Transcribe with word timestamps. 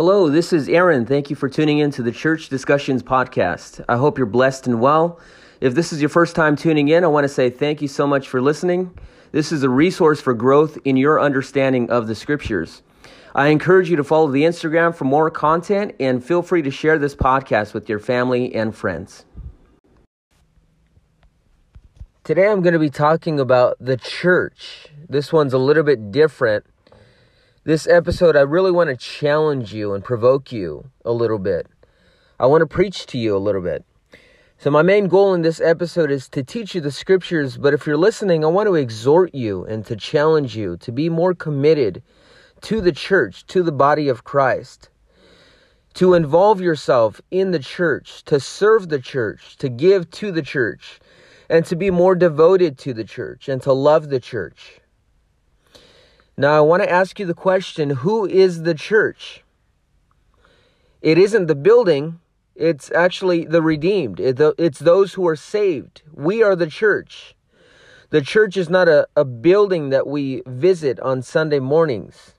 Hello, 0.00 0.30
this 0.30 0.52
is 0.52 0.68
Aaron. 0.68 1.04
Thank 1.06 1.28
you 1.28 1.34
for 1.34 1.48
tuning 1.48 1.80
in 1.80 1.90
to 1.90 2.04
the 2.04 2.12
Church 2.12 2.48
Discussions 2.48 3.02
podcast. 3.02 3.84
I 3.88 3.96
hope 3.96 4.16
you're 4.16 4.28
blessed 4.28 4.68
and 4.68 4.80
well. 4.80 5.18
If 5.60 5.74
this 5.74 5.92
is 5.92 6.00
your 6.00 6.08
first 6.08 6.36
time 6.36 6.54
tuning 6.54 6.86
in, 6.86 7.02
I 7.02 7.08
want 7.08 7.24
to 7.24 7.28
say 7.28 7.50
thank 7.50 7.82
you 7.82 7.88
so 7.88 8.06
much 8.06 8.28
for 8.28 8.40
listening. 8.40 8.96
This 9.32 9.50
is 9.50 9.64
a 9.64 9.68
resource 9.68 10.20
for 10.20 10.34
growth 10.34 10.78
in 10.84 10.96
your 10.96 11.20
understanding 11.20 11.90
of 11.90 12.06
the 12.06 12.14
scriptures. 12.14 12.82
I 13.34 13.48
encourage 13.48 13.90
you 13.90 13.96
to 13.96 14.04
follow 14.04 14.30
the 14.30 14.44
Instagram 14.44 14.94
for 14.94 15.04
more 15.04 15.32
content 15.32 15.96
and 15.98 16.24
feel 16.24 16.42
free 16.42 16.62
to 16.62 16.70
share 16.70 17.00
this 17.00 17.16
podcast 17.16 17.74
with 17.74 17.88
your 17.88 17.98
family 17.98 18.54
and 18.54 18.72
friends. 18.72 19.24
Today 22.22 22.46
I'm 22.46 22.62
going 22.62 22.74
to 22.74 22.78
be 22.78 22.88
talking 22.88 23.40
about 23.40 23.76
the 23.80 23.96
church. 23.96 24.86
This 25.08 25.32
one's 25.32 25.54
a 25.54 25.58
little 25.58 25.82
bit 25.82 26.12
different. 26.12 26.66
This 27.68 27.86
episode, 27.86 28.34
I 28.34 28.40
really 28.40 28.70
want 28.70 28.88
to 28.88 28.96
challenge 28.96 29.74
you 29.74 29.92
and 29.92 30.02
provoke 30.02 30.50
you 30.50 30.90
a 31.04 31.12
little 31.12 31.38
bit. 31.38 31.66
I 32.40 32.46
want 32.46 32.62
to 32.62 32.66
preach 32.66 33.04
to 33.04 33.18
you 33.18 33.36
a 33.36 33.44
little 33.46 33.60
bit. 33.60 33.84
So, 34.56 34.70
my 34.70 34.80
main 34.80 35.06
goal 35.06 35.34
in 35.34 35.42
this 35.42 35.60
episode 35.60 36.10
is 36.10 36.30
to 36.30 36.42
teach 36.42 36.74
you 36.74 36.80
the 36.80 36.90
scriptures, 36.90 37.58
but 37.58 37.74
if 37.74 37.86
you're 37.86 37.98
listening, 37.98 38.42
I 38.42 38.48
want 38.48 38.68
to 38.68 38.74
exhort 38.74 39.34
you 39.34 39.66
and 39.66 39.84
to 39.84 39.96
challenge 39.96 40.56
you 40.56 40.78
to 40.78 40.90
be 40.90 41.10
more 41.10 41.34
committed 41.34 42.02
to 42.62 42.80
the 42.80 42.90
church, 42.90 43.46
to 43.48 43.62
the 43.62 43.70
body 43.70 44.08
of 44.08 44.24
Christ, 44.24 44.88
to 45.92 46.14
involve 46.14 46.62
yourself 46.62 47.20
in 47.30 47.50
the 47.50 47.58
church, 47.58 48.24
to 48.24 48.40
serve 48.40 48.88
the 48.88 48.98
church, 48.98 49.58
to 49.58 49.68
give 49.68 50.10
to 50.12 50.32
the 50.32 50.40
church, 50.40 51.00
and 51.50 51.66
to 51.66 51.76
be 51.76 51.90
more 51.90 52.14
devoted 52.14 52.78
to 52.78 52.94
the 52.94 53.04
church 53.04 53.46
and 53.46 53.60
to 53.60 53.74
love 53.74 54.08
the 54.08 54.20
church. 54.20 54.77
Now, 56.38 56.56
I 56.56 56.60
want 56.60 56.82
to 56.82 56.90
ask 56.90 57.18
you 57.18 57.26
the 57.26 57.34
question 57.34 57.90
who 57.90 58.24
is 58.24 58.62
the 58.62 58.74
church? 58.74 59.44
It 61.02 61.18
isn't 61.18 61.48
the 61.48 61.54
building 61.54 62.20
it's 62.58 62.90
actually 62.90 63.44
the 63.44 63.62
redeemed. 63.62 64.18
It's 64.18 64.80
those 64.80 65.14
who 65.14 65.28
are 65.28 65.36
saved. 65.36 66.02
We 66.12 66.42
are 66.42 66.56
the 66.56 66.66
church. 66.66 67.36
The 68.10 68.20
church 68.20 68.56
is 68.56 68.68
not 68.68 68.88
a, 68.88 69.06
a 69.14 69.24
building 69.24 69.90
that 69.90 70.08
we 70.08 70.42
visit 70.44 70.98
on 70.98 71.22
Sunday 71.22 71.60
mornings. 71.60 72.34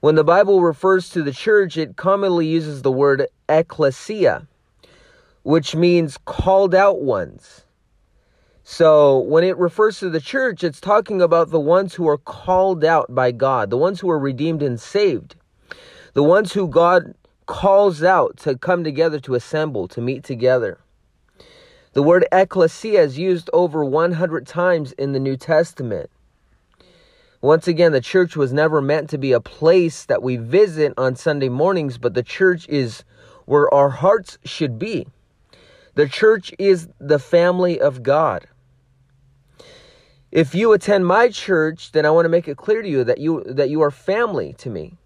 When 0.00 0.14
the 0.14 0.24
Bible 0.24 0.62
refers 0.62 1.10
to 1.10 1.22
the 1.22 1.32
church, 1.32 1.76
it 1.76 1.96
commonly 1.96 2.46
uses 2.46 2.80
the 2.80 2.90
word 2.90 3.26
ecclesia, 3.46 4.46
which 5.42 5.74
means 5.74 6.18
called 6.24 6.74
out 6.74 7.02
ones. 7.02 7.65
So 8.68 9.20
when 9.20 9.44
it 9.44 9.56
refers 9.58 10.00
to 10.00 10.10
the 10.10 10.20
church, 10.20 10.64
it's 10.64 10.80
talking 10.80 11.22
about 11.22 11.50
the 11.50 11.60
ones 11.60 11.94
who 11.94 12.08
are 12.08 12.18
called 12.18 12.84
out 12.84 13.14
by 13.14 13.30
God, 13.30 13.70
the 13.70 13.76
ones 13.76 14.00
who 14.00 14.10
are 14.10 14.18
redeemed 14.18 14.60
and 14.60 14.78
saved, 14.78 15.36
the 16.14 16.24
ones 16.24 16.52
who 16.52 16.66
God 16.66 17.14
calls 17.46 18.02
out 18.02 18.36
to 18.38 18.58
come 18.58 18.82
together, 18.82 19.20
to 19.20 19.36
assemble, 19.36 19.86
to 19.86 20.00
meet 20.00 20.24
together. 20.24 20.80
The 21.92 22.02
word 22.02 22.26
ecclesia 22.32 23.02
is 23.02 23.16
used 23.16 23.48
over 23.52 23.84
100 23.84 24.48
times 24.48 24.90
in 24.94 25.12
the 25.12 25.20
New 25.20 25.36
Testament. 25.36 26.10
Once 27.40 27.68
again, 27.68 27.92
the 27.92 28.00
church 28.00 28.34
was 28.34 28.52
never 28.52 28.82
meant 28.82 29.08
to 29.10 29.16
be 29.16 29.30
a 29.30 29.40
place 29.40 30.04
that 30.06 30.24
we 30.24 30.36
visit 30.38 30.92
on 30.96 31.14
Sunday 31.14 31.48
mornings, 31.48 31.98
but 31.98 32.14
the 32.14 32.22
church 32.24 32.68
is 32.68 33.04
where 33.44 33.72
our 33.72 33.90
hearts 33.90 34.38
should 34.44 34.76
be. 34.76 35.06
The 35.94 36.08
church 36.08 36.52
is 36.58 36.88
the 36.98 37.20
family 37.20 37.80
of 37.80 38.02
God. 38.02 38.48
If 40.32 40.54
you 40.54 40.72
attend 40.72 41.06
my 41.06 41.28
church, 41.28 41.92
then 41.92 42.04
I 42.04 42.10
want 42.10 42.24
to 42.24 42.30
make 42.30 42.48
it 42.48 42.56
clear 42.56 42.82
to 42.82 42.88
you 42.88 43.04
that 43.04 43.18
you 43.18 43.44
that 43.44 43.70
you 43.70 43.80
are 43.82 43.90
family 43.90 44.54
to 44.58 44.70
me. 44.70 44.98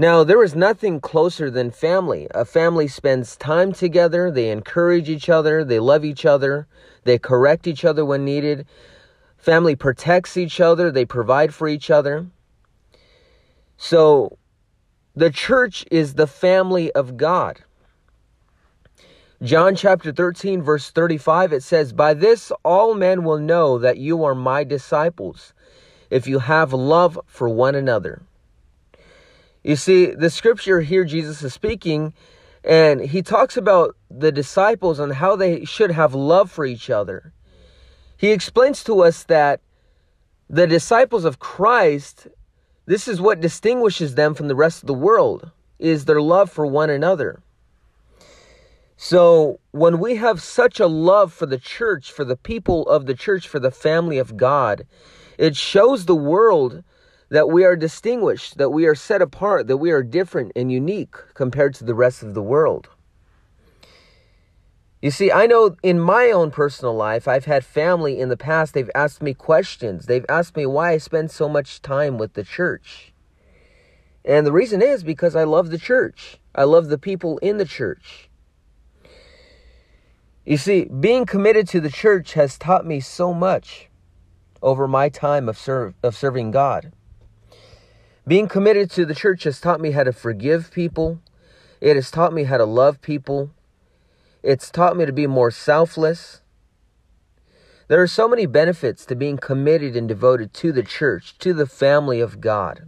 Now, 0.00 0.22
there 0.22 0.44
is 0.44 0.54
nothing 0.54 1.00
closer 1.00 1.50
than 1.50 1.72
family. 1.72 2.28
A 2.32 2.44
family 2.44 2.86
spends 2.86 3.36
time 3.36 3.72
together, 3.72 4.30
they 4.30 4.50
encourage 4.50 5.08
each 5.08 5.28
other, 5.28 5.64
they 5.64 5.80
love 5.80 6.04
each 6.04 6.24
other, 6.24 6.68
they 7.02 7.18
correct 7.18 7.66
each 7.66 7.84
other 7.84 8.04
when 8.04 8.24
needed. 8.24 8.66
Family 9.36 9.74
protects 9.74 10.36
each 10.36 10.60
other, 10.60 10.92
they 10.92 11.04
provide 11.04 11.52
for 11.52 11.66
each 11.66 11.90
other. 11.90 12.26
So, 13.76 14.38
the 15.16 15.30
church 15.30 15.84
is 15.90 16.14
the 16.14 16.28
family 16.28 16.92
of 16.92 17.16
God. 17.16 17.64
John 19.40 19.76
chapter 19.76 20.10
13, 20.10 20.62
verse 20.62 20.90
35, 20.90 21.52
it 21.52 21.62
says, 21.62 21.92
By 21.92 22.12
this 22.12 22.50
all 22.64 22.94
men 22.94 23.22
will 23.22 23.38
know 23.38 23.78
that 23.78 23.96
you 23.96 24.24
are 24.24 24.34
my 24.34 24.64
disciples, 24.64 25.54
if 26.10 26.26
you 26.26 26.40
have 26.40 26.72
love 26.72 27.20
for 27.26 27.48
one 27.48 27.76
another. 27.76 28.22
You 29.62 29.76
see, 29.76 30.06
the 30.06 30.28
scripture 30.28 30.80
here, 30.80 31.04
Jesus 31.04 31.40
is 31.44 31.54
speaking, 31.54 32.14
and 32.64 33.00
he 33.00 33.22
talks 33.22 33.56
about 33.56 33.94
the 34.10 34.32
disciples 34.32 34.98
and 34.98 35.12
how 35.12 35.36
they 35.36 35.64
should 35.64 35.92
have 35.92 36.16
love 36.16 36.50
for 36.50 36.64
each 36.64 36.90
other. 36.90 37.32
He 38.16 38.32
explains 38.32 38.82
to 38.84 39.04
us 39.04 39.22
that 39.24 39.60
the 40.50 40.66
disciples 40.66 41.24
of 41.24 41.38
Christ, 41.38 42.26
this 42.86 43.06
is 43.06 43.20
what 43.20 43.40
distinguishes 43.40 44.16
them 44.16 44.34
from 44.34 44.48
the 44.48 44.56
rest 44.56 44.82
of 44.82 44.88
the 44.88 44.94
world, 44.94 45.52
is 45.78 46.06
their 46.06 46.20
love 46.20 46.50
for 46.50 46.66
one 46.66 46.90
another. 46.90 47.40
So, 49.00 49.60
when 49.70 50.00
we 50.00 50.16
have 50.16 50.42
such 50.42 50.80
a 50.80 50.88
love 50.88 51.32
for 51.32 51.46
the 51.46 51.56
church, 51.56 52.10
for 52.10 52.24
the 52.24 52.34
people 52.36 52.82
of 52.88 53.06
the 53.06 53.14
church, 53.14 53.46
for 53.46 53.60
the 53.60 53.70
family 53.70 54.18
of 54.18 54.36
God, 54.36 54.88
it 55.38 55.54
shows 55.54 56.04
the 56.04 56.16
world 56.16 56.82
that 57.28 57.48
we 57.48 57.64
are 57.64 57.76
distinguished, 57.76 58.58
that 58.58 58.70
we 58.70 58.86
are 58.86 58.96
set 58.96 59.22
apart, 59.22 59.68
that 59.68 59.76
we 59.76 59.92
are 59.92 60.02
different 60.02 60.50
and 60.56 60.72
unique 60.72 61.14
compared 61.34 61.74
to 61.74 61.84
the 61.84 61.94
rest 61.94 62.24
of 62.24 62.34
the 62.34 62.42
world. 62.42 62.88
You 65.00 65.12
see, 65.12 65.30
I 65.30 65.46
know 65.46 65.76
in 65.84 66.00
my 66.00 66.32
own 66.32 66.50
personal 66.50 66.94
life, 66.94 67.28
I've 67.28 67.44
had 67.44 67.64
family 67.64 68.18
in 68.18 68.30
the 68.30 68.36
past, 68.36 68.74
they've 68.74 68.90
asked 68.96 69.22
me 69.22 69.32
questions. 69.32 70.06
They've 70.06 70.26
asked 70.28 70.56
me 70.56 70.66
why 70.66 70.90
I 70.90 70.98
spend 70.98 71.30
so 71.30 71.48
much 71.48 71.82
time 71.82 72.18
with 72.18 72.32
the 72.32 72.42
church. 72.42 73.12
And 74.24 74.44
the 74.44 74.50
reason 74.52 74.82
is 74.82 75.04
because 75.04 75.36
I 75.36 75.44
love 75.44 75.70
the 75.70 75.78
church. 75.78 76.38
I 76.52 76.64
love 76.64 76.88
the 76.88 76.98
people 76.98 77.38
in 77.38 77.58
the 77.58 77.64
church. 77.64 78.27
You 80.48 80.56
see, 80.56 80.86
being 80.86 81.26
committed 81.26 81.68
to 81.68 81.80
the 81.80 81.90
church 81.90 82.32
has 82.32 82.56
taught 82.56 82.86
me 82.86 83.00
so 83.00 83.34
much 83.34 83.90
over 84.62 84.88
my 84.88 85.10
time 85.10 85.46
of, 85.46 85.58
serve, 85.58 85.92
of 86.02 86.16
serving 86.16 86.52
God. 86.52 86.90
Being 88.26 88.48
committed 88.48 88.90
to 88.92 89.04
the 89.04 89.14
church 89.14 89.42
has 89.44 89.60
taught 89.60 89.78
me 89.78 89.90
how 89.90 90.04
to 90.04 90.12
forgive 90.12 90.70
people. 90.70 91.20
It 91.82 91.96
has 91.96 92.10
taught 92.10 92.32
me 92.32 92.44
how 92.44 92.56
to 92.56 92.64
love 92.64 93.02
people. 93.02 93.50
It's 94.42 94.70
taught 94.70 94.96
me 94.96 95.04
to 95.04 95.12
be 95.12 95.26
more 95.26 95.50
selfless. 95.50 96.40
There 97.88 98.00
are 98.00 98.06
so 98.06 98.26
many 98.26 98.46
benefits 98.46 99.04
to 99.04 99.14
being 99.14 99.36
committed 99.36 99.96
and 99.96 100.08
devoted 100.08 100.54
to 100.54 100.72
the 100.72 100.82
church, 100.82 101.36
to 101.40 101.52
the 101.52 101.66
family 101.66 102.20
of 102.20 102.40
God. 102.40 102.86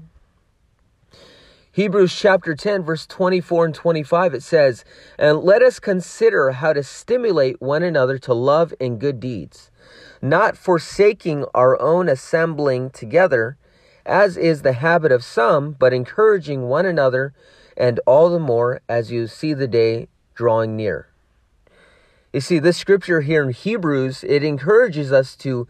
Hebrews 1.73 2.13
chapter 2.13 2.57
10, 2.57 2.83
verse 2.83 3.07
24 3.07 3.67
and 3.67 3.75
25, 3.75 4.35
it 4.35 4.43
says, 4.43 4.85
And 5.17 5.39
let 5.39 5.63
us 5.63 5.79
consider 5.79 6.51
how 6.51 6.73
to 6.73 6.83
stimulate 6.83 7.63
one 7.63 7.85
another 7.85 8.19
to 8.19 8.35
love 8.35 8.75
and 8.81 8.99
good 8.99 9.21
deeds, 9.21 9.71
not 10.21 10.57
forsaking 10.57 11.45
our 11.55 11.81
own 11.81 12.09
assembling 12.09 12.91
together 12.91 13.57
as 14.05 14.37
is 14.37 14.63
the 14.63 14.73
habit 14.73 15.13
of 15.13 15.23
some, 15.23 15.71
but 15.73 15.93
encouraging 15.93 16.63
one 16.63 16.87
another, 16.87 17.33
and 17.77 18.01
all 18.05 18.29
the 18.29 18.41
more 18.41 18.81
as 18.89 19.13
you 19.13 19.29
see 19.29 19.55
the 19.55 19.69
day 19.69 20.09
drawing 20.35 20.77
near. 20.77 21.07
You 22.33 22.41
see, 22.41 22.59
this 22.59 22.77
scripture 22.77 23.21
here 23.21 23.45
in 23.45 23.51
Hebrews, 23.51 24.25
it 24.25 24.43
encourages 24.43 25.13
us 25.13 25.37
to 25.37 25.69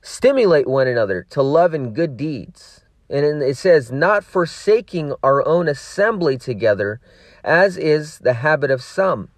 stimulate 0.00 0.66
one 0.66 0.86
another 0.86 1.26
to 1.30 1.42
love 1.42 1.74
and 1.74 1.94
good 1.94 2.16
deeds. 2.16 2.85
And 3.08 3.42
it 3.42 3.56
says, 3.56 3.92
not 3.92 4.24
forsaking 4.24 5.14
our 5.22 5.46
own 5.46 5.68
assembly 5.68 6.36
together, 6.38 7.00
as 7.44 7.76
is 7.76 8.18
the 8.18 8.34
habit 8.34 8.70
of 8.70 8.82
some. 8.82 9.28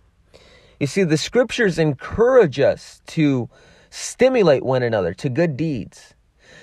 You 0.80 0.86
see, 0.86 1.02
the 1.04 1.18
scriptures 1.18 1.78
encourage 1.78 2.58
us 2.58 3.02
to 3.08 3.50
stimulate 3.90 4.62
one 4.62 4.82
another 4.82 5.12
to 5.14 5.28
good 5.28 5.56
deeds. 5.56 6.14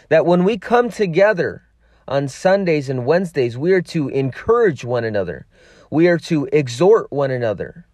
That 0.09 0.25
when 0.25 0.43
we 0.43 0.57
come 0.57 0.89
together 0.89 1.63
on 2.07 2.27
Sundays 2.27 2.89
and 2.89 3.05
Wednesdays, 3.05 3.57
we 3.57 3.73
are 3.73 3.81
to 3.81 4.09
encourage 4.09 4.83
one 4.83 5.03
another. 5.03 5.45
We 5.91 6.07
are 6.07 6.17
to 6.19 6.47
exhort 6.51 7.11
one 7.11 7.31
another. 7.31 7.85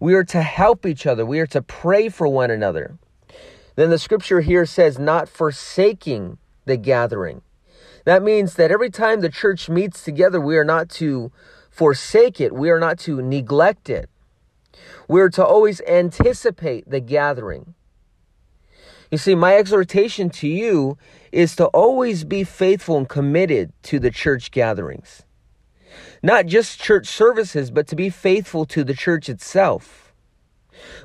We 0.00 0.14
are 0.14 0.24
to 0.24 0.42
help 0.42 0.86
each 0.86 1.06
other. 1.06 1.26
We 1.26 1.40
are 1.40 1.46
to 1.48 1.60
pray 1.60 2.08
for 2.08 2.28
one 2.28 2.50
another. 2.50 2.96
Then 3.76 3.90
the 3.90 3.98
scripture 3.98 4.40
here 4.40 4.64
says, 4.64 4.98
not 4.98 5.28
forsaking 5.28 6.38
the 6.64 6.76
gathering. 6.76 7.42
That 8.08 8.22
means 8.22 8.54
that 8.54 8.70
every 8.70 8.88
time 8.88 9.20
the 9.20 9.28
church 9.28 9.68
meets 9.68 10.02
together, 10.02 10.40
we 10.40 10.56
are 10.56 10.64
not 10.64 10.88
to 10.92 11.30
forsake 11.68 12.40
it. 12.40 12.54
We 12.54 12.70
are 12.70 12.80
not 12.80 12.98
to 13.00 13.20
neglect 13.20 13.90
it. 13.90 14.08
We 15.08 15.20
are 15.20 15.28
to 15.28 15.44
always 15.44 15.82
anticipate 15.82 16.88
the 16.88 17.00
gathering. 17.00 17.74
You 19.10 19.18
see, 19.18 19.34
my 19.34 19.58
exhortation 19.58 20.30
to 20.40 20.48
you 20.48 20.96
is 21.32 21.54
to 21.56 21.66
always 21.66 22.24
be 22.24 22.44
faithful 22.44 22.96
and 22.96 23.06
committed 23.06 23.74
to 23.82 23.98
the 23.98 24.10
church 24.10 24.52
gatherings. 24.52 25.24
Not 26.22 26.46
just 26.46 26.80
church 26.80 27.08
services, 27.08 27.70
but 27.70 27.86
to 27.88 27.94
be 27.94 28.08
faithful 28.08 28.64
to 28.64 28.84
the 28.84 28.94
church 28.94 29.28
itself. 29.28 30.14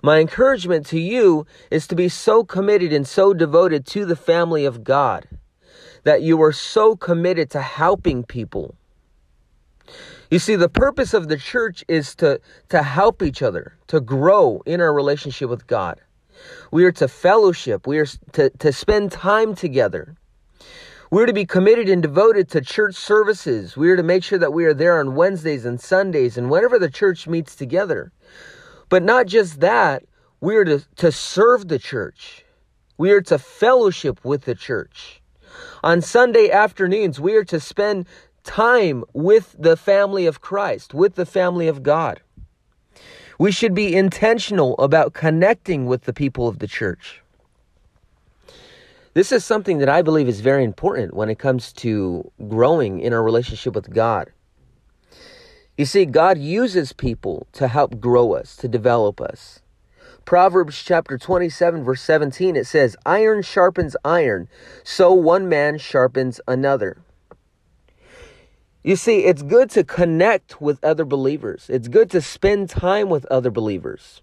My 0.02 0.20
encouragement 0.20 0.86
to 0.86 1.00
you 1.02 1.46
is 1.70 1.86
to 1.88 1.96
be 1.96 2.08
so 2.08 2.46
committed 2.46 2.94
and 2.94 3.06
so 3.06 3.34
devoted 3.34 3.86
to 3.88 4.06
the 4.06 4.16
family 4.16 4.64
of 4.64 4.86
God 4.86 5.28
that 6.04 6.22
you 6.22 6.42
are 6.42 6.52
so 6.52 6.96
committed 6.96 7.50
to 7.52 7.62
helping 7.62 8.24
people. 8.24 8.76
You 10.30 10.40
see, 10.40 10.56
the 10.56 10.70
purpose 10.70 11.14
of 11.14 11.28
the 11.28 11.38
church 11.38 11.84
is 11.88 12.16
to, 12.16 12.40
to 12.70 12.82
help 12.84 13.22
each 13.22 13.42
other, 13.42 13.78
to 13.88 14.02
grow 14.02 14.62
in 14.66 14.82
our 14.82 14.94
relationship 14.94 15.50
with 15.50 15.68
God. 15.68 16.02
We 16.72 16.86
are 16.86 16.92
to 16.94 17.08
fellowship. 17.08 17.86
We 17.86 18.00
are 18.00 18.08
to, 18.34 18.50
to 18.50 18.74
spend 18.74 19.12
time 19.12 19.56
together. 19.56 20.16
We're 21.12 21.28
to 21.28 21.34
be 21.34 21.46
committed 21.46 21.90
and 21.90 22.02
devoted 22.02 22.50
to 22.50 22.62
church 22.62 22.96
services. 22.96 23.78
We 23.78 23.92
are 23.92 23.96
to 23.96 24.02
make 24.02 24.24
sure 24.24 24.40
that 24.40 24.54
we 24.54 24.66
are 24.66 24.74
there 24.74 25.00
on 25.00 25.14
Wednesdays 25.14 25.66
and 25.66 25.80
Sundays 25.80 26.38
and 26.38 26.50
whenever 26.50 26.80
the 26.80 26.90
church 26.90 27.28
meets 27.28 27.56
together. 27.56 28.12
But 28.90 29.04
not 29.04 29.28
just 29.28 29.60
that, 29.60 30.04
we 30.42 30.56
are 30.56 30.66
to, 30.66 30.84
to 30.96 31.12
serve 31.12 31.68
the 31.68 31.78
church. 31.78 32.44
We 32.98 33.12
are 33.12 33.22
to 33.22 33.38
fellowship 33.38 34.26
with 34.26 34.46
the 34.46 34.56
church. 34.56 35.22
On 35.84 36.02
Sunday 36.02 36.50
afternoons, 36.50 37.20
we 37.20 37.36
are 37.36 37.44
to 37.46 37.60
spend 37.60 38.08
time 38.44 39.04
with 39.14 39.56
the 39.58 39.78
family 39.78 40.26
of 40.26 40.42
Christ, 40.42 40.94
with 40.94 41.16
the 41.16 41.26
family 41.26 41.68
of 41.68 41.84
God. 41.84 42.22
We 43.40 43.52
should 43.52 43.74
be 43.74 43.96
intentional 43.96 44.76
about 44.78 45.14
connecting 45.14 45.86
with 45.86 46.04
the 46.04 46.14
people 46.14 46.48
of 46.48 46.60
the 46.60 46.68
church. 46.68 47.22
This 49.14 49.32
is 49.32 49.46
something 49.46 49.78
that 49.78 49.90
I 49.90 50.02
believe 50.02 50.28
is 50.28 50.40
very 50.40 50.64
important 50.64 51.14
when 51.14 51.30
it 51.30 51.40
comes 51.40 51.72
to 51.74 52.32
growing 52.48 53.00
in 53.00 53.14
our 53.14 53.24
relationship 53.24 53.76
with 53.76 53.94
God. 53.94 54.32
You 55.78 55.86
see, 55.86 56.06
God 56.06 56.38
uses 56.38 56.94
people 56.94 57.48
to 57.54 57.68
help 57.68 58.00
grow 58.00 58.34
us, 58.34 58.56
to 58.58 58.68
develop 58.68 59.20
us. 59.20 59.62
Proverbs 60.25 60.81
chapter 60.81 61.18
27, 61.18 61.84
verse 61.84 62.02
17, 62.02 62.56
it 62.56 62.66
says, 62.66 62.96
Iron 63.06 63.42
sharpens 63.42 63.96
iron, 64.06 64.48
so 64.84 65.14
one 65.14 65.50
man 65.50 65.78
sharpens 65.78 66.40
another. 66.48 66.98
You 68.84 68.96
see, 68.96 69.25
it's 69.25 69.44
good 69.44 69.70
to 69.72 69.84
connect 69.84 70.62
with 70.62 70.84
other 70.84 71.06
believers. 71.06 71.70
It's 71.70 71.88
good 71.88 72.10
to 72.12 72.22
spend 72.22 72.70
time 72.70 73.10
with 73.10 73.25
other 73.25 73.52
believers. 73.52 74.22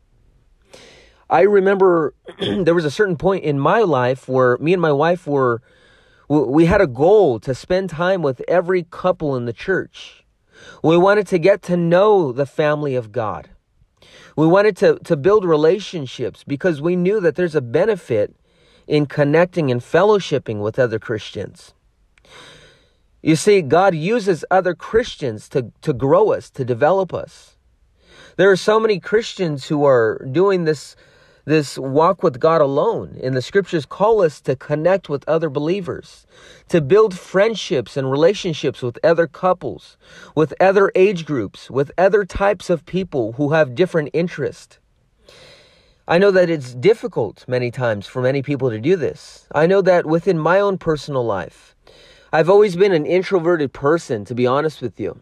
I 1.28 1.42
remember 1.42 2.14
there 2.40 2.74
was 2.74 2.84
a 2.84 2.90
certain 2.90 3.16
point 3.16 3.44
in 3.44 3.58
my 3.58 3.80
life 3.80 4.28
where 4.28 4.58
me 4.58 4.72
and 4.72 4.82
my 4.82 4.92
wife 4.92 5.26
were, 5.26 5.62
we 6.28 6.66
had 6.66 6.80
a 6.80 6.86
goal 6.86 7.40
to 7.40 7.54
spend 7.54 7.90
time 7.90 8.22
with 8.22 8.42
every 8.48 8.84
couple 8.84 9.36
in 9.36 9.44
the 9.44 9.52
church. 9.52 10.24
We 10.82 10.96
wanted 10.96 11.26
to 11.28 11.38
get 11.38 11.62
to 11.62 11.76
know 11.76 12.32
the 12.32 12.46
family 12.46 12.94
of 12.94 13.12
God. 13.12 13.50
We 14.36 14.46
wanted 14.46 14.76
to, 14.78 14.98
to 15.04 15.16
build 15.16 15.44
relationships 15.44 16.44
because 16.44 16.80
we 16.80 16.96
knew 16.96 17.20
that 17.20 17.36
there's 17.36 17.54
a 17.54 17.60
benefit 17.60 18.34
in 18.86 19.06
connecting 19.06 19.70
and 19.70 19.80
fellowshipping 19.80 20.60
with 20.60 20.78
other 20.78 20.98
Christians. 20.98 21.74
You 23.22 23.36
see, 23.36 23.60
God 23.62 23.94
uses 23.94 24.44
other 24.50 24.74
Christians 24.74 25.48
to, 25.50 25.72
to 25.82 25.92
grow 25.92 26.32
us, 26.32 26.50
to 26.50 26.64
develop 26.64 27.12
us. 27.12 27.56
There 28.36 28.50
are 28.50 28.56
so 28.56 28.80
many 28.80 28.98
Christians 28.98 29.66
who 29.66 29.84
are 29.84 30.26
doing 30.32 30.64
this, 30.64 30.96
this 31.50 31.76
walk 31.76 32.22
with 32.22 32.38
God 32.38 32.60
alone. 32.60 33.18
And 33.22 33.36
the 33.36 33.42
scriptures 33.42 33.84
call 33.84 34.22
us 34.22 34.40
to 34.42 34.54
connect 34.54 35.08
with 35.08 35.28
other 35.28 35.50
believers, 35.50 36.26
to 36.68 36.80
build 36.80 37.18
friendships 37.18 37.96
and 37.96 38.10
relationships 38.10 38.82
with 38.82 38.98
other 39.04 39.26
couples, 39.26 39.96
with 40.36 40.54
other 40.60 40.92
age 40.94 41.26
groups, 41.26 41.68
with 41.68 41.90
other 41.98 42.24
types 42.24 42.70
of 42.70 42.86
people 42.86 43.32
who 43.32 43.50
have 43.52 43.74
different 43.74 44.10
interests. 44.12 44.78
I 46.06 46.18
know 46.18 46.30
that 46.30 46.48
it's 46.48 46.74
difficult 46.74 47.44
many 47.48 47.70
times 47.70 48.06
for 48.06 48.22
many 48.22 48.42
people 48.42 48.70
to 48.70 48.78
do 48.78 48.94
this. 48.94 49.46
I 49.52 49.66
know 49.66 49.82
that 49.82 50.06
within 50.06 50.38
my 50.38 50.60
own 50.60 50.78
personal 50.78 51.24
life, 51.24 51.74
I've 52.32 52.48
always 52.48 52.76
been 52.76 52.92
an 52.92 53.06
introverted 53.06 53.72
person, 53.72 54.24
to 54.26 54.34
be 54.36 54.46
honest 54.46 54.80
with 54.80 55.00
you. 55.00 55.20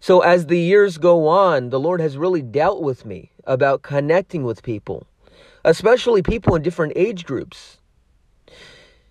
So 0.00 0.20
as 0.20 0.46
the 0.46 0.58
years 0.58 0.98
go 0.98 1.26
on, 1.26 1.70
the 1.70 1.80
Lord 1.80 2.00
has 2.00 2.16
really 2.16 2.42
dealt 2.42 2.82
with 2.82 3.04
me 3.04 3.32
about 3.44 3.82
connecting 3.82 4.44
with 4.44 4.62
people, 4.62 5.06
especially 5.64 6.22
people 6.22 6.54
in 6.54 6.62
different 6.62 6.92
age 6.96 7.24
groups. 7.24 7.78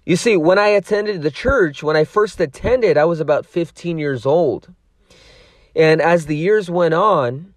You 0.05 0.15
see, 0.15 0.37
when 0.37 0.59
I 0.59 0.67
attended 0.67 1.21
the 1.23 1.31
church, 1.31 1.81
when 1.81 1.95
I 1.95 2.03
first 2.03 2.39
attended, 2.39 2.97
I 2.97 3.05
was 3.05 3.19
about 3.19 3.45
15 3.45 3.97
years 3.97 4.25
old. 4.25 4.73
And 5.75 6.01
as 6.01 6.27
the 6.27 6.37
years 6.37 6.69
went 6.69 6.93
on, 6.93 7.55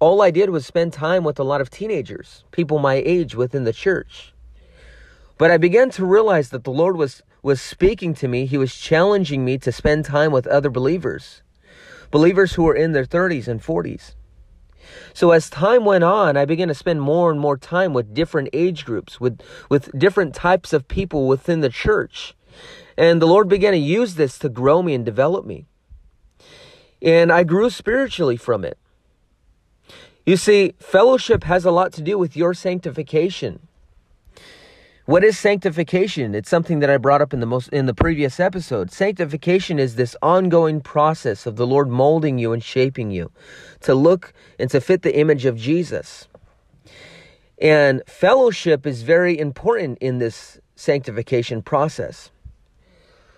all 0.00 0.20
I 0.20 0.30
did 0.30 0.50
was 0.50 0.66
spend 0.66 0.92
time 0.92 1.24
with 1.24 1.38
a 1.38 1.44
lot 1.44 1.60
of 1.60 1.70
teenagers, 1.70 2.44
people 2.50 2.78
my 2.78 2.94
age 2.94 3.34
within 3.34 3.64
the 3.64 3.72
church. 3.72 4.32
But 5.38 5.50
I 5.52 5.56
began 5.56 5.90
to 5.90 6.04
realize 6.04 6.50
that 6.50 6.64
the 6.64 6.72
Lord 6.72 6.96
was 6.96 7.22
was 7.42 7.60
speaking 7.60 8.14
to 8.14 8.28
me. 8.28 8.46
He 8.46 8.58
was 8.58 8.74
challenging 8.74 9.44
me 9.44 9.58
to 9.58 9.70
spend 9.70 10.04
time 10.04 10.32
with 10.32 10.46
other 10.48 10.70
believers, 10.70 11.42
believers 12.10 12.54
who 12.54 12.64
were 12.64 12.74
in 12.74 12.92
their 12.92 13.04
30s 13.04 13.48
and 13.48 13.62
40s. 13.62 14.14
So 15.12 15.32
as 15.32 15.50
time 15.50 15.84
went 15.84 16.04
on, 16.04 16.36
I 16.36 16.44
began 16.44 16.68
to 16.68 16.74
spend 16.74 17.02
more 17.02 17.30
and 17.30 17.38
more 17.40 17.58
time 17.58 17.92
with 17.92 18.14
different 18.14 18.48
age 18.52 18.84
groups, 18.84 19.20
with, 19.20 19.40
with 19.68 19.96
different 19.98 20.34
types 20.34 20.72
of 20.72 20.88
people 20.88 21.26
within 21.26 21.60
the 21.60 21.68
church. 21.68 22.34
And 22.96 23.20
the 23.22 23.26
Lord 23.26 23.48
began 23.48 23.72
to 23.72 23.78
use 23.78 24.14
this 24.14 24.38
to 24.38 24.48
grow 24.48 24.82
me 24.82 24.94
and 24.94 25.04
develop 25.04 25.44
me. 25.44 25.66
And 27.00 27.30
I 27.30 27.44
grew 27.44 27.70
spiritually 27.70 28.36
from 28.36 28.64
it. 28.64 28.78
You 30.26 30.36
see, 30.36 30.74
fellowship 30.78 31.44
has 31.44 31.64
a 31.64 31.70
lot 31.70 31.92
to 31.94 32.02
do 32.02 32.18
with 32.18 32.36
your 32.36 32.54
sanctification. 32.54 33.67
What 35.08 35.24
is 35.24 35.38
sanctification? 35.38 36.34
It's 36.34 36.50
something 36.50 36.80
that 36.80 36.90
I 36.90 36.98
brought 36.98 37.22
up 37.22 37.32
in 37.32 37.40
the 37.40 37.46
most 37.46 37.70
in 37.70 37.86
the 37.86 37.94
previous 37.94 38.38
episode. 38.38 38.90
Sanctification 38.92 39.78
is 39.78 39.96
this 39.96 40.14
ongoing 40.20 40.82
process 40.82 41.46
of 41.46 41.56
the 41.56 41.66
Lord 41.66 41.88
molding 41.88 42.36
you 42.36 42.52
and 42.52 42.62
shaping 42.62 43.10
you 43.10 43.32
to 43.80 43.94
look 43.94 44.34
and 44.58 44.68
to 44.68 44.82
fit 44.82 45.00
the 45.00 45.18
image 45.18 45.46
of 45.46 45.56
Jesus. 45.56 46.28
And 47.58 48.02
fellowship 48.06 48.86
is 48.86 49.00
very 49.00 49.38
important 49.38 49.96
in 50.02 50.18
this 50.18 50.60
sanctification 50.76 51.62
process. 51.62 52.30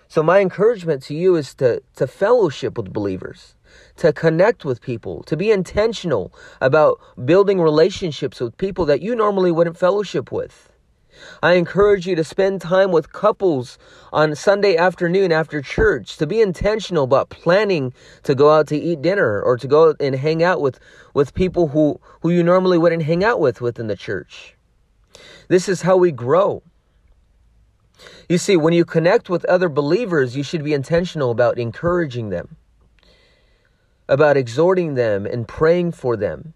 So 0.09 0.21
my 0.21 0.41
encouragement 0.41 1.01
to 1.03 1.15
you 1.15 1.37
is 1.37 1.53
to 1.53 1.81
to 1.95 2.05
fellowship 2.05 2.77
with 2.77 2.91
believers, 2.91 3.55
to 3.95 4.11
connect 4.11 4.65
with 4.65 4.81
people, 4.81 5.23
to 5.23 5.37
be 5.37 5.51
intentional 5.51 6.33
about 6.59 6.99
building 7.23 7.61
relationships 7.61 8.41
with 8.41 8.57
people 8.57 8.85
that 8.87 9.01
you 9.01 9.15
normally 9.15 9.53
wouldn't 9.53 9.77
fellowship 9.77 10.33
with. 10.33 10.67
I 11.43 11.53
encourage 11.53 12.07
you 12.07 12.15
to 12.15 12.23
spend 12.23 12.61
time 12.61 12.91
with 12.91 13.13
couples 13.13 13.77
on 14.13 14.35
Sunday 14.35 14.77
afternoon 14.77 15.31
after 15.31 15.61
church, 15.61 16.17
to 16.17 16.27
be 16.27 16.41
intentional 16.41 17.03
about 17.03 17.29
planning 17.29 17.93
to 18.23 18.35
go 18.35 18.51
out 18.51 18.67
to 18.67 18.77
eat 18.77 19.01
dinner 19.01 19.41
or 19.41 19.57
to 19.57 19.67
go 19.67 19.95
and 19.99 20.15
hang 20.15 20.43
out 20.43 20.61
with, 20.61 20.79
with 21.13 21.33
people 21.33 21.69
who, 21.69 21.99
who 22.21 22.29
you 22.29 22.43
normally 22.43 22.77
wouldn't 22.77 23.03
hang 23.03 23.23
out 23.23 23.39
with 23.39 23.61
within 23.61 23.87
the 23.87 23.95
church. 23.95 24.55
This 25.47 25.67
is 25.67 25.81
how 25.81 25.97
we 25.97 26.11
grow. 26.11 26.63
You 28.29 28.37
see, 28.37 28.57
when 28.57 28.73
you 28.73 28.85
connect 28.85 29.29
with 29.29 29.45
other 29.45 29.69
believers, 29.69 30.35
you 30.35 30.43
should 30.43 30.63
be 30.63 30.73
intentional 30.73 31.31
about 31.31 31.59
encouraging 31.59 32.29
them, 32.29 32.55
about 34.07 34.37
exhorting 34.37 34.95
them 34.95 35.25
and 35.25 35.47
praying 35.47 35.91
for 35.91 36.15
them. 36.15 36.53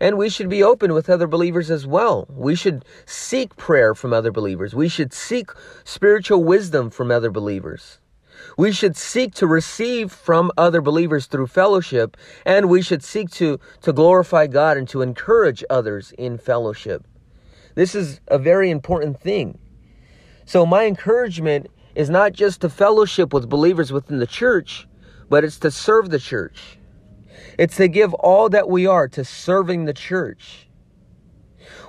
And 0.00 0.18
we 0.18 0.28
should 0.28 0.48
be 0.48 0.62
open 0.62 0.92
with 0.92 1.08
other 1.08 1.26
believers 1.26 1.70
as 1.70 1.86
well. 1.86 2.26
We 2.28 2.54
should 2.54 2.84
seek 3.06 3.56
prayer 3.56 3.94
from 3.94 4.12
other 4.12 4.32
believers. 4.32 4.74
We 4.74 4.88
should 4.88 5.12
seek 5.12 5.50
spiritual 5.84 6.42
wisdom 6.44 6.90
from 6.90 7.10
other 7.10 7.30
believers. 7.30 7.98
We 8.58 8.72
should 8.72 8.96
seek 8.96 9.34
to 9.34 9.46
receive 9.46 10.12
from 10.12 10.50
other 10.56 10.80
believers 10.80 11.26
through 11.26 11.46
fellowship, 11.46 12.16
and 12.44 12.68
we 12.68 12.82
should 12.82 13.02
seek 13.02 13.30
to, 13.32 13.58
to 13.82 13.92
glorify 13.92 14.46
God 14.46 14.76
and 14.76 14.88
to 14.88 15.02
encourage 15.02 15.64
others 15.70 16.12
in 16.18 16.38
fellowship. 16.38 17.04
This 17.74 17.94
is 17.94 18.20
a 18.28 18.38
very 18.38 18.70
important 18.70 19.20
thing. 19.20 19.58
So, 20.46 20.66
my 20.66 20.84
encouragement 20.84 21.68
is 21.94 22.10
not 22.10 22.32
just 22.32 22.60
to 22.60 22.68
fellowship 22.68 23.32
with 23.32 23.48
believers 23.48 23.92
within 23.92 24.18
the 24.18 24.26
church, 24.26 24.86
but 25.28 25.44
it's 25.44 25.58
to 25.60 25.70
serve 25.70 26.10
the 26.10 26.18
church. 26.18 26.78
It's 27.58 27.76
to 27.76 27.88
give 27.88 28.14
all 28.14 28.48
that 28.50 28.68
we 28.68 28.86
are 28.86 29.08
to 29.08 29.24
serving 29.24 29.86
the 29.86 29.94
church. 29.94 30.68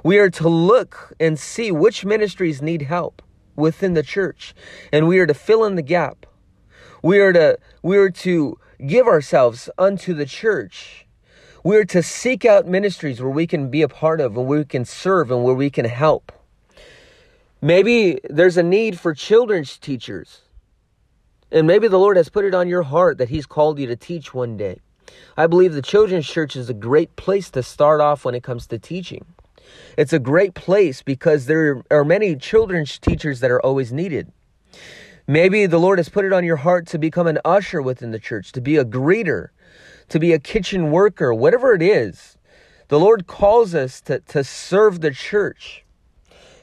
We 0.03 0.19
are 0.19 0.29
to 0.31 0.50
look 0.50 1.13
and 1.19 1.39
see 1.39 1.72
which 1.72 2.05
ministries 2.05 2.62
need 2.62 2.84
help 2.84 3.22
within 3.55 3.93
the 3.95 4.03
church, 4.03 4.55
and 4.91 5.07
we 5.07 5.19
are 5.19 5.27
to 5.27 5.34
fill 5.36 5.65
in 5.65 5.75
the 5.75 5.84
gap. 5.84 6.25
We 7.03 7.19
are 7.19 7.34
to 7.34 7.60
we 7.84 7.98
are 7.98 8.12
to 8.12 8.60
give 8.88 9.07
ourselves 9.07 9.69
unto 9.77 10.13
the 10.13 10.25
church. 10.27 11.07
We 11.63 11.77
are 11.77 11.86
to 11.86 12.03
seek 12.03 12.45
out 12.45 12.67
ministries 12.67 13.22
where 13.22 13.31
we 13.31 13.48
can 13.48 13.69
be 13.72 13.81
a 13.84 13.89
part 13.89 14.22
of 14.22 14.38
and 14.38 14.48
where 14.48 14.60
we 14.60 14.65
can 14.65 14.86
serve 14.86 15.31
and 15.31 15.43
where 15.43 15.55
we 15.55 15.69
can 15.72 15.86
help. 15.86 16.31
Maybe 17.62 18.19
there's 18.29 18.57
a 18.57 18.63
need 18.63 19.00
for 19.00 19.13
children's 19.15 19.77
teachers 19.77 20.41
And 21.51 21.67
maybe 21.67 21.88
the 21.89 22.00
Lord 22.00 22.17
has 22.17 22.29
put 22.29 22.45
it 22.45 22.55
on 22.55 22.69
your 22.69 22.84
heart 22.84 23.17
that 23.19 23.29
He's 23.29 23.48
called 23.48 23.79
you 23.79 23.88
to 23.88 23.98
teach 23.98 24.34
one 24.34 24.57
day. 24.57 24.81
I 25.38 25.48
believe 25.48 25.74
the 25.74 25.81
children's 25.81 26.27
church 26.27 26.55
is 26.55 26.69
a 26.69 26.74
great 26.74 27.15
place 27.15 27.50
to 27.51 27.63
start 27.63 28.01
off 28.01 28.25
when 28.25 28.36
it 28.36 28.43
comes 28.43 28.67
to 28.67 28.79
teaching. 28.79 29.25
It's 29.98 30.13
a 30.13 30.19
great 30.19 30.53
place 30.53 31.01
because 31.01 31.45
there 31.45 31.84
are 31.91 32.05
many 32.05 32.36
children's 32.36 32.98
teachers 33.00 33.39
that 33.39 33.51
are 33.51 33.62
always 33.62 33.91
needed. 33.91 34.31
Maybe 35.27 35.65
the 35.65 35.79
Lord 35.79 35.98
has 35.98 36.10
put 36.10 36.25
it 36.25 36.34
on 36.34 36.43
your 36.43 36.57
heart 36.57 36.86
to 36.88 37.00
become 37.00 37.27
an 37.27 37.39
usher 37.43 37.81
within 37.81 38.12
the 38.12 38.19
church, 38.19 38.51
to 38.51 38.62
be 38.62 38.77
a 38.77 38.86
greeter, 38.86 39.50
to 40.10 40.19
be 40.19 40.34
a 40.34 40.39
kitchen 40.39 40.91
worker, 40.91 41.34
whatever 41.34 41.74
it 41.74 41.81
is. 41.81 42.38
The 42.89 43.00
Lord 43.00 43.25
calls 43.25 43.74
us 43.74 44.01
to, 44.01 44.19
to 44.19 44.43
serve 44.43 45.01
the 45.01 45.12
church. 45.12 45.84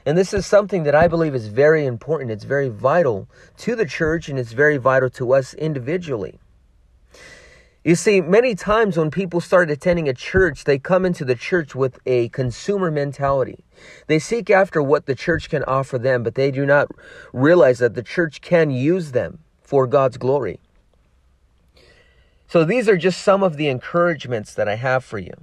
And 0.05 0.17
this 0.17 0.33
is 0.33 0.45
something 0.45 0.83
that 0.83 0.95
I 0.95 1.07
believe 1.07 1.35
is 1.35 1.47
very 1.47 1.85
important. 1.85 2.31
It's 2.31 2.45
very 2.45 2.69
vital 2.69 3.27
to 3.57 3.75
the 3.75 3.85
church 3.85 4.29
and 4.29 4.39
it's 4.39 4.53
very 4.53 4.77
vital 4.77 5.09
to 5.11 5.33
us 5.33 5.53
individually. 5.53 6.39
You 7.83 7.95
see, 7.95 8.21
many 8.21 8.55
times 8.55 8.95
when 8.95 9.11
people 9.11 9.41
start 9.41 9.69
attending 9.69 10.07
a 10.07 10.13
church, 10.13 10.63
they 10.63 10.79
come 10.79 11.03
into 11.03 11.25
the 11.25 11.35
church 11.35 11.75
with 11.75 11.99
a 12.05 12.29
consumer 12.29 12.89
mentality. 12.89 13.65
They 14.07 14.19
seek 14.19 14.49
after 14.49 14.81
what 14.81 15.05
the 15.05 15.15
church 15.15 15.49
can 15.49 15.65
offer 15.65 15.99
them, 15.99 16.23
but 16.23 16.35
they 16.35 16.49
do 16.49 16.65
not 16.65 16.87
realize 17.33 17.79
that 17.79 17.93
the 17.93 18.01
church 18.01 18.39
can 18.39 18.71
use 18.71 19.11
them 19.11 19.39
for 19.61 19.85
God's 19.85 20.15
glory. 20.15 20.61
So 22.47 22.63
these 22.63 22.87
are 22.87 22.95
just 22.95 23.21
some 23.21 23.43
of 23.43 23.57
the 23.57 23.67
encouragements 23.67 24.53
that 24.53 24.69
I 24.69 24.75
have 24.75 25.03
for 25.03 25.17
you. 25.17 25.33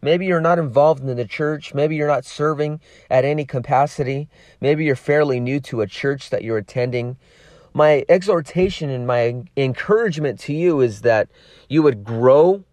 Maybe 0.00 0.26
you're 0.26 0.40
not 0.40 0.60
involved 0.60 1.02
in 1.02 1.16
the 1.16 1.24
church. 1.24 1.74
Maybe 1.74 1.96
you're 1.96 2.06
not 2.06 2.24
serving 2.24 2.80
at 3.08 3.24
any 3.24 3.44
capacity. 3.44 4.28
Maybe 4.60 4.84
you're 4.84 4.94
fairly 4.94 5.40
new 5.40 5.58
to 5.60 5.80
a 5.80 5.88
church 5.88 6.30
that 6.30 6.44
you're 6.44 6.58
attending 6.58 7.16
my 7.72 8.04
exhortation 8.08 8.90
and 8.90 9.06
my 9.06 9.42
encouragement 9.56 10.40
to 10.40 10.52
you 10.52 10.80
is 10.80 11.02
that 11.02 11.28
you 11.68 11.82
would 11.82 12.04
grow, 12.04 12.64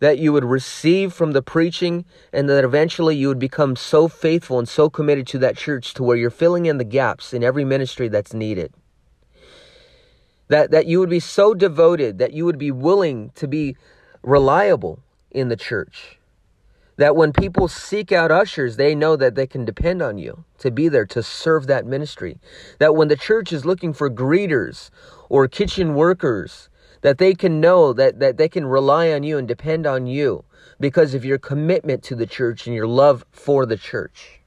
that 0.00 0.18
you 0.18 0.32
would 0.32 0.44
receive 0.44 1.12
from 1.12 1.32
the 1.32 1.42
preaching, 1.42 2.04
and 2.32 2.48
that 2.48 2.64
eventually 2.64 3.16
you 3.16 3.28
would 3.28 3.38
become 3.38 3.76
so 3.76 4.08
faithful 4.08 4.58
and 4.58 4.68
so 4.68 4.90
committed 4.90 5.26
to 5.28 5.38
that 5.38 5.56
church 5.56 5.94
to 5.94 6.02
where 6.02 6.16
you're 6.16 6.30
filling 6.30 6.66
in 6.66 6.78
the 6.78 6.84
gaps 6.84 7.32
in 7.32 7.42
every 7.42 7.64
ministry 7.64 8.08
that's 8.08 8.34
needed. 8.34 8.72
That, 10.48 10.70
that 10.70 10.86
you 10.86 11.00
would 11.00 11.10
be 11.10 11.20
so 11.20 11.54
devoted, 11.54 12.18
that 12.18 12.32
you 12.32 12.44
would 12.44 12.58
be 12.58 12.70
willing 12.70 13.30
to 13.34 13.48
be 13.48 13.76
reliable 14.22 15.00
in 15.30 15.48
the 15.48 15.56
church 15.56 16.18
that 16.96 17.16
when 17.16 17.32
people 17.32 17.68
seek 17.68 18.10
out 18.12 18.30
ushers, 18.30 18.76
they 18.76 18.94
know 18.94 19.16
that 19.16 19.34
they 19.34 19.46
can 19.46 19.64
depend 19.64 20.02
on 20.02 20.18
you 20.18 20.44
to 20.58 20.70
be 20.70 20.88
there 20.88 21.06
to 21.06 21.22
serve 21.22 21.66
that 21.66 21.86
ministry. 21.86 22.38
That 22.78 22.96
when 22.96 23.08
the 23.08 23.16
church 23.16 23.52
is 23.52 23.64
looking 23.64 23.92
for 23.92 24.10
greeters 24.10 24.90
or 25.28 25.48
kitchen 25.48 25.94
workers, 25.94 26.68
that 27.02 27.18
they 27.18 27.34
can 27.34 27.60
know 27.60 27.92
that, 27.92 28.18
that 28.20 28.38
they 28.38 28.48
can 28.48 28.66
rely 28.66 29.12
on 29.12 29.22
you 29.22 29.38
and 29.38 29.46
depend 29.46 29.86
on 29.86 30.06
you 30.06 30.44
because 30.80 31.14
of 31.14 31.24
your 31.24 31.38
commitment 31.38 32.02
to 32.04 32.14
the 32.14 32.26
church 32.26 32.66
and 32.66 32.74
your 32.74 32.86
love 32.86 33.24
for 33.30 33.66
the 33.66 33.76
church. 33.76 34.40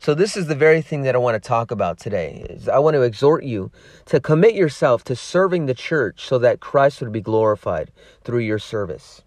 So 0.00 0.14
this 0.14 0.36
is 0.36 0.46
the 0.46 0.54
very 0.54 0.80
thing 0.80 1.02
that 1.02 1.16
I 1.16 1.18
want 1.18 1.34
to 1.34 1.46
talk 1.46 1.72
about 1.72 1.98
today. 1.98 2.46
Is 2.48 2.68
I 2.68 2.78
want 2.78 2.94
to 2.94 3.02
exhort 3.02 3.42
you 3.42 3.72
to 4.06 4.20
commit 4.20 4.54
yourself 4.54 5.02
to 5.04 5.16
serving 5.16 5.66
the 5.66 5.74
church 5.74 6.24
so 6.24 6.38
that 6.38 6.60
Christ 6.60 7.00
would 7.00 7.10
be 7.10 7.20
glorified 7.20 7.90
through 8.22 8.40
your 8.40 8.60
service. 8.60 9.22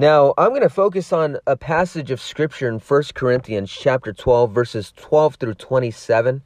Now, 0.00 0.32
I'm 0.38 0.50
going 0.50 0.60
to 0.60 0.68
focus 0.68 1.12
on 1.12 1.38
a 1.44 1.56
passage 1.56 2.12
of 2.12 2.20
scripture 2.20 2.68
in 2.68 2.78
1 2.78 3.02
Corinthians 3.14 3.68
chapter 3.68 4.12
12 4.12 4.52
verses 4.52 4.92
12 4.96 5.34
through 5.34 5.54
27. 5.54 6.40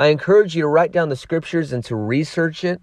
I 0.00 0.08
encourage 0.08 0.56
you 0.56 0.62
to 0.62 0.68
write 0.68 0.90
down 0.90 1.08
the 1.08 1.14
scriptures 1.14 1.72
and 1.72 1.84
to 1.84 1.94
research 1.94 2.64
it. 2.64 2.80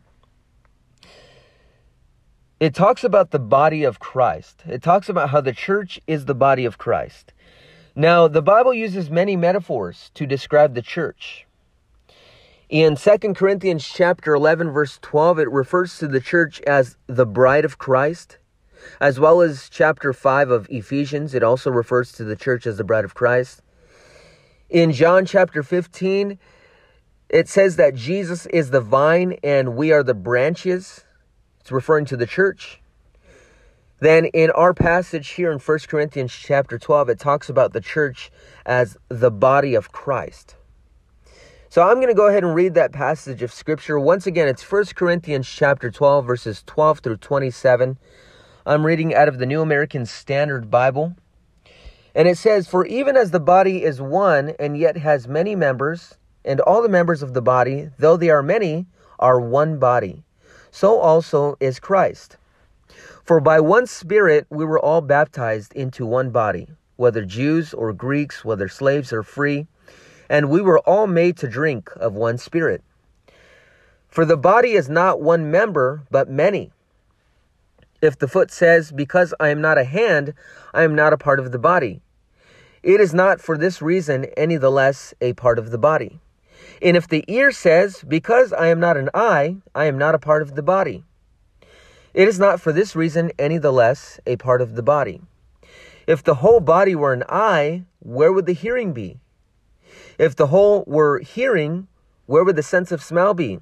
It 2.62 2.74
talks 2.74 3.04
about 3.04 3.32
the 3.32 3.40
body 3.40 3.84
of 3.84 4.00
Christ. 4.00 4.64
It 4.66 4.82
talks 4.82 5.10
about 5.10 5.32
how 5.32 5.42
the 5.42 5.52
church 5.52 6.00
is 6.08 6.24
the 6.24 6.34
body 6.34 6.64
of 6.64 6.78
Christ. 6.78 7.34
Now, 7.94 8.30
the 8.30 8.42
Bible 8.42 8.74
uses 8.74 9.10
many 9.10 9.36
metaphors 9.36 10.12
to 10.14 10.26
describe 10.26 10.76
the 10.76 10.82
church. 10.82 11.46
In 12.70 12.96
2 12.96 13.18
Corinthians 13.34 13.86
chapter 13.86 14.34
11 14.34 14.72
verse 14.72 14.98
12, 15.02 15.40
it 15.40 15.52
refers 15.52 15.98
to 15.98 16.08
the 16.08 16.22
church 16.22 16.62
as 16.62 16.96
the 17.08 17.26
bride 17.26 17.66
of 17.66 17.78
Christ 17.78 18.38
as 19.00 19.20
well 19.20 19.42
as 19.42 19.70
chapter 19.70 20.14
5 20.14 20.50
of 20.50 20.68
Ephesians. 20.70 21.34
It 21.34 21.44
also 21.44 21.70
refers 21.70 22.12
to 22.14 22.24
the 22.24 22.36
church 22.36 22.66
as 22.68 22.78
the 22.78 22.84
bride 22.84 23.06
of 23.06 23.14
Christ. 23.14 23.62
In 24.70 24.92
John 24.92 25.26
chapter 25.26 25.64
15, 25.64 26.40
it 27.30 27.48
says 27.48 27.76
that 27.76 27.96
Jesus 27.96 28.46
is 28.48 28.72
the 28.72 28.82
vine 28.82 29.38
and 29.44 29.76
we 29.76 29.92
are 29.92 30.04
the 30.04 30.14
branches. 30.14 31.04
It's 31.60 31.72
referring 31.72 32.06
to 32.06 32.18
the 32.18 32.28
church. 32.28 32.82
Then 34.00 34.26
in 34.26 34.52
our 34.52 34.74
passage 34.74 35.30
here 35.30 35.52
in 35.52 35.60
1 35.60 35.80
Corinthians 35.88 36.34
chapter 36.34 36.78
12, 36.78 37.10
it 37.10 37.20
talks 37.20 37.50
about 37.50 37.74
the 37.74 37.82
church 37.82 38.32
as 38.66 38.98
the 39.10 39.32
body 39.32 39.74
of 39.74 39.92
Christ. 39.92 40.56
So 41.70 41.82
I'm 41.82 41.96
going 41.96 42.08
to 42.08 42.14
go 42.14 42.28
ahead 42.28 42.44
and 42.44 42.56
read 42.56 42.74
that 42.76 42.92
passage 42.92 43.42
of 43.42 43.52
scripture. 43.52 44.00
Once 44.00 44.28
again, 44.28 44.48
it's 44.48 44.70
1 44.70 44.86
Corinthians 44.96 45.48
chapter 45.48 45.90
12 45.90 46.26
verses 46.26 46.64
12 46.66 47.00
through 47.00 47.18
27. 47.18 47.98
I'm 48.68 48.84
reading 48.84 49.14
out 49.14 49.28
of 49.28 49.38
the 49.38 49.46
New 49.46 49.62
American 49.62 50.08
Standard 50.08 50.72
Bible. 50.72 51.16
And 52.16 52.28
it 52.28 52.36
says, 52.36 52.68
For 52.68 52.84
even 52.88 53.16
as 53.16 53.30
the 53.30 53.40
body 53.40 53.84
is 53.84 54.02
one 54.02 54.54
and 54.58 54.76
yet 54.76 54.98
has 54.98 55.28
many 55.28 55.56
members, 55.56 56.18
and 56.44 56.60
all 56.62 56.82
the 56.82 56.90
members 56.90 57.22
of 57.22 57.36
the 57.36 57.44
body, 57.44 57.92
though 58.00 58.18
they 58.18 58.32
are 58.32 58.42
many, 58.42 58.88
are 59.20 59.40
one 59.40 59.78
body, 59.78 60.24
so 60.72 60.98
also 60.98 61.56
is 61.60 61.80
Christ. 61.80 62.38
For 63.24 63.40
by 63.40 63.60
one 63.60 63.86
Spirit 63.86 64.48
we 64.50 64.66
were 64.66 64.80
all 64.80 65.02
baptized 65.02 65.72
into 65.74 66.04
one 66.04 66.32
body, 66.32 66.68
whether 66.96 67.24
Jews 67.24 67.72
or 67.72 67.94
Greeks, 67.94 68.44
whether 68.44 68.68
slaves 68.68 69.14
or 69.14 69.22
free, 69.22 69.68
and 70.28 70.50
we 70.50 70.60
were 70.60 70.80
all 70.80 71.06
made 71.06 71.38
to 71.38 71.48
drink 71.48 71.92
of 71.98 72.16
one 72.16 72.40
Spirit. 72.40 72.82
For 74.08 74.26
the 74.26 74.38
body 74.38 74.72
is 74.72 74.90
not 74.90 75.22
one 75.22 75.52
member, 75.52 76.02
but 76.10 76.32
many. 76.32 76.72
If 78.02 78.18
the 78.18 78.28
foot 78.28 78.52
says, 78.52 78.92
Because 78.92 79.34
I 79.40 79.50
am 79.50 79.62
not 79.62 79.78
a 79.78 79.84
hand, 79.84 80.34
I 80.74 80.84
am 80.84 80.96
not 80.96 81.14
a 81.14 81.18
part 81.18 81.40
of 81.40 81.52
the 81.52 81.60
body, 81.60 82.02
it 82.84 83.00
is 83.00 83.14
not 83.14 83.42
for 83.42 83.58
this 83.58 83.82
reason 83.82 84.26
any 84.38 84.58
the 84.58 84.70
less 84.70 85.14
a 85.22 85.34
part 85.34 85.58
of 85.58 85.72
the 85.72 85.78
body. 85.78 86.20
And 86.82 86.96
if 86.96 87.08
the 87.08 87.24
ear 87.28 87.52
says, 87.52 88.04
Because 88.08 88.54
I 88.54 88.68
am 88.68 88.80
not 88.80 88.98
an 88.98 89.10
eye, 89.14 89.58
I 89.74 89.86
am 89.86 89.98
not 89.98 90.14
a 90.14 90.20
part 90.20 90.42
of 90.42 90.56
the 90.56 90.62
body, 90.62 91.04
it 92.14 92.30
is 92.30 92.40
not 92.40 92.62
for 92.62 92.72
this 92.72 92.96
reason 92.96 93.32
any 93.38 93.58
the 93.58 93.74
less 93.74 94.22
a 94.26 94.38
part 94.38 94.62
of 94.62 94.76
the 94.76 94.84
body. 94.84 95.22
If 96.08 96.24
the 96.24 96.36
whole 96.36 96.62
body 96.62 96.96
were 96.96 97.12
an 97.12 97.24
eye, 97.28 97.84
where 98.00 98.32
would 98.32 98.46
the 98.46 98.54
hearing 98.54 98.94
be? 98.94 99.20
If 100.18 100.36
the 100.36 100.48
whole 100.48 100.86
were 100.88 101.20
hearing, 101.20 101.88
where 102.26 102.44
would 102.44 102.56
the 102.56 102.64
sense 102.64 102.94
of 102.94 103.04
smell 103.04 103.34
be? 103.34 103.60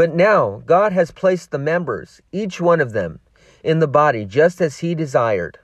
But 0.00 0.14
now 0.14 0.62
God 0.64 0.92
has 0.92 1.10
placed 1.10 1.50
the 1.50 1.58
members, 1.58 2.22
each 2.32 2.58
one 2.58 2.80
of 2.80 2.94
them, 2.94 3.20
in 3.62 3.80
the 3.80 3.86
body 3.86 4.24
just 4.24 4.58
as 4.62 4.78
He 4.78 4.94
desired. 4.94 5.58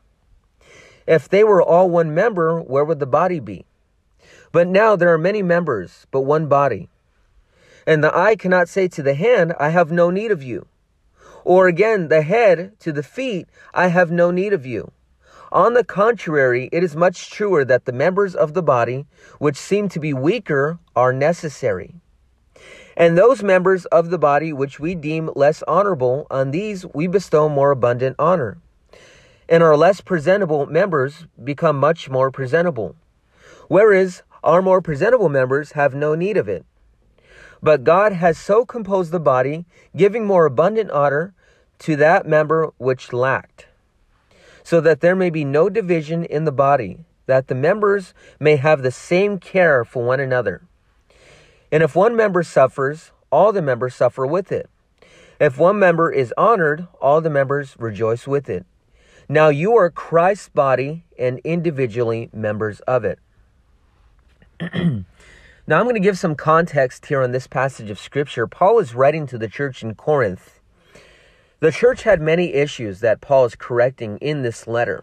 If 1.06 1.26
they 1.26 1.42
were 1.42 1.62
all 1.62 1.88
one 1.88 2.14
member, 2.14 2.60
where 2.60 2.84
would 2.84 3.00
the 3.00 3.06
body 3.06 3.40
be? 3.40 3.64
But 4.52 4.68
now 4.68 4.94
there 4.94 5.10
are 5.10 5.16
many 5.16 5.42
members, 5.42 6.06
but 6.10 6.20
one 6.20 6.48
body. 6.48 6.90
And 7.86 8.04
the 8.04 8.14
eye 8.14 8.36
cannot 8.36 8.68
say 8.68 8.88
to 8.88 9.02
the 9.02 9.14
hand, 9.14 9.54
I 9.58 9.70
have 9.70 9.90
no 9.90 10.10
need 10.10 10.30
of 10.30 10.42
you. 10.42 10.66
Or 11.42 11.66
again, 11.66 12.08
the 12.08 12.20
head 12.20 12.78
to 12.80 12.92
the 12.92 13.02
feet, 13.02 13.48
I 13.72 13.86
have 13.86 14.10
no 14.10 14.30
need 14.30 14.52
of 14.52 14.66
you. 14.66 14.92
On 15.50 15.72
the 15.72 15.82
contrary, 15.82 16.68
it 16.72 16.84
is 16.84 16.94
much 16.94 17.30
truer 17.30 17.64
that 17.64 17.86
the 17.86 18.00
members 18.04 18.34
of 18.34 18.52
the 18.52 18.62
body, 18.62 19.06
which 19.38 19.56
seem 19.56 19.88
to 19.88 19.98
be 19.98 20.12
weaker, 20.12 20.78
are 20.94 21.14
necessary. 21.14 21.94
And 22.96 23.16
those 23.16 23.42
members 23.42 23.84
of 23.86 24.08
the 24.08 24.18
body 24.18 24.52
which 24.52 24.80
we 24.80 24.94
deem 24.94 25.30
less 25.36 25.62
honorable, 25.68 26.26
on 26.30 26.50
these 26.50 26.86
we 26.94 27.06
bestow 27.06 27.48
more 27.48 27.70
abundant 27.70 28.16
honor. 28.18 28.58
And 29.48 29.62
our 29.62 29.76
less 29.76 30.00
presentable 30.00 30.66
members 30.66 31.26
become 31.42 31.78
much 31.78 32.08
more 32.08 32.30
presentable. 32.30 32.96
Whereas 33.68 34.22
our 34.42 34.62
more 34.62 34.80
presentable 34.80 35.28
members 35.28 35.72
have 35.72 35.94
no 35.94 36.14
need 36.14 36.36
of 36.36 36.48
it. 36.48 36.64
But 37.62 37.84
God 37.84 38.12
has 38.12 38.38
so 38.38 38.64
composed 38.64 39.12
the 39.12 39.20
body, 39.20 39.66
giving 39.94 40.24
more 40.24 40.46
abundant 40.46 40.90
honor 40.90 41.34
to 41.80 41.96
that 41.96 42.26
member 42.26 42.72
which 42.78 43.12
lacked, 43.12 43.66
so 44.62 44.80
that 44.80 45.00
there 45.00 45.16
may 45.16 45.30
be 45.30 45.44
no 45.44 45.68
division 45.68 46.24
in 46.24 46.44
the 46.44 46.52
body, 46.52 46.98
that 47.26 47.48
the 47.48 47.54
members 47.54 48.14
may 48.40 48.56
have 48.56 48.82
the 48.82 48.90
same 48.90 49.38
care 49.38 49.84
for 49.84 50.04
one 50.04 50.20
another. 50.20 50.65
And 51.70 51.82
if 51.82 51.94
one 51.94 52.16
member 52.16 52.42
suffers, 52.42 53.12
all 53.30 53.52
the 53.52 53.62
members 53.62 53.94
suffer 53.94 54.26
with 54.26 54.52
it. 54.52 54.68
If 55.38 55.58
one 55.58 55.78
member 55.78 56.10
is 56.10 56.32
honored, 56.38 56.86
all 57.00 57.20
the 57.20 57.30
members 57.30 57.74
rejoice 57.78 58.26
with 58.26 58.48
it. 58.48 58.64
Now 59.28 59.48
you 59.48 59.76
are 59.76 59.90
Christ's 59.90 60.48
body 60.48 61.04
and 61.18 61.40
individually 61.40 62.30
members 62.32 62.80
of 62.80 63.04
it. 63.04 63.18
Now, 65.68 65.80
I'm 65.80 65.86
going 65.86 65.94
to 65.94 66.00
give 66.00 66.16
some 66.16 66.36
context 66.36 67.06
here 67.06 67.22
on 67.22 67.32
this 67.32 67.48
passage 67.48 67.90
of 67.90 67.98
Scripture. 67.98 68.46
Paul 68.46 68.78
is 68.78 68.94
writing 68.94 69.26
to 69.26 69.36
the 69.36 69.48
church 69.48 69.82
in 69.82 69.96
Corinth. 69.96 70.60
The 71.58 71.72
church 71.72 72.04
had 72.04 72.20
many 72.20 72.54
issues 72.54 73.00
that 73.00 73.20
Paul 73.20 73.46
is 73.46 73.56
correcting 73.56 74.18
in 74.18 74.42
this 74.42 74.68
letter. 74.68 75.02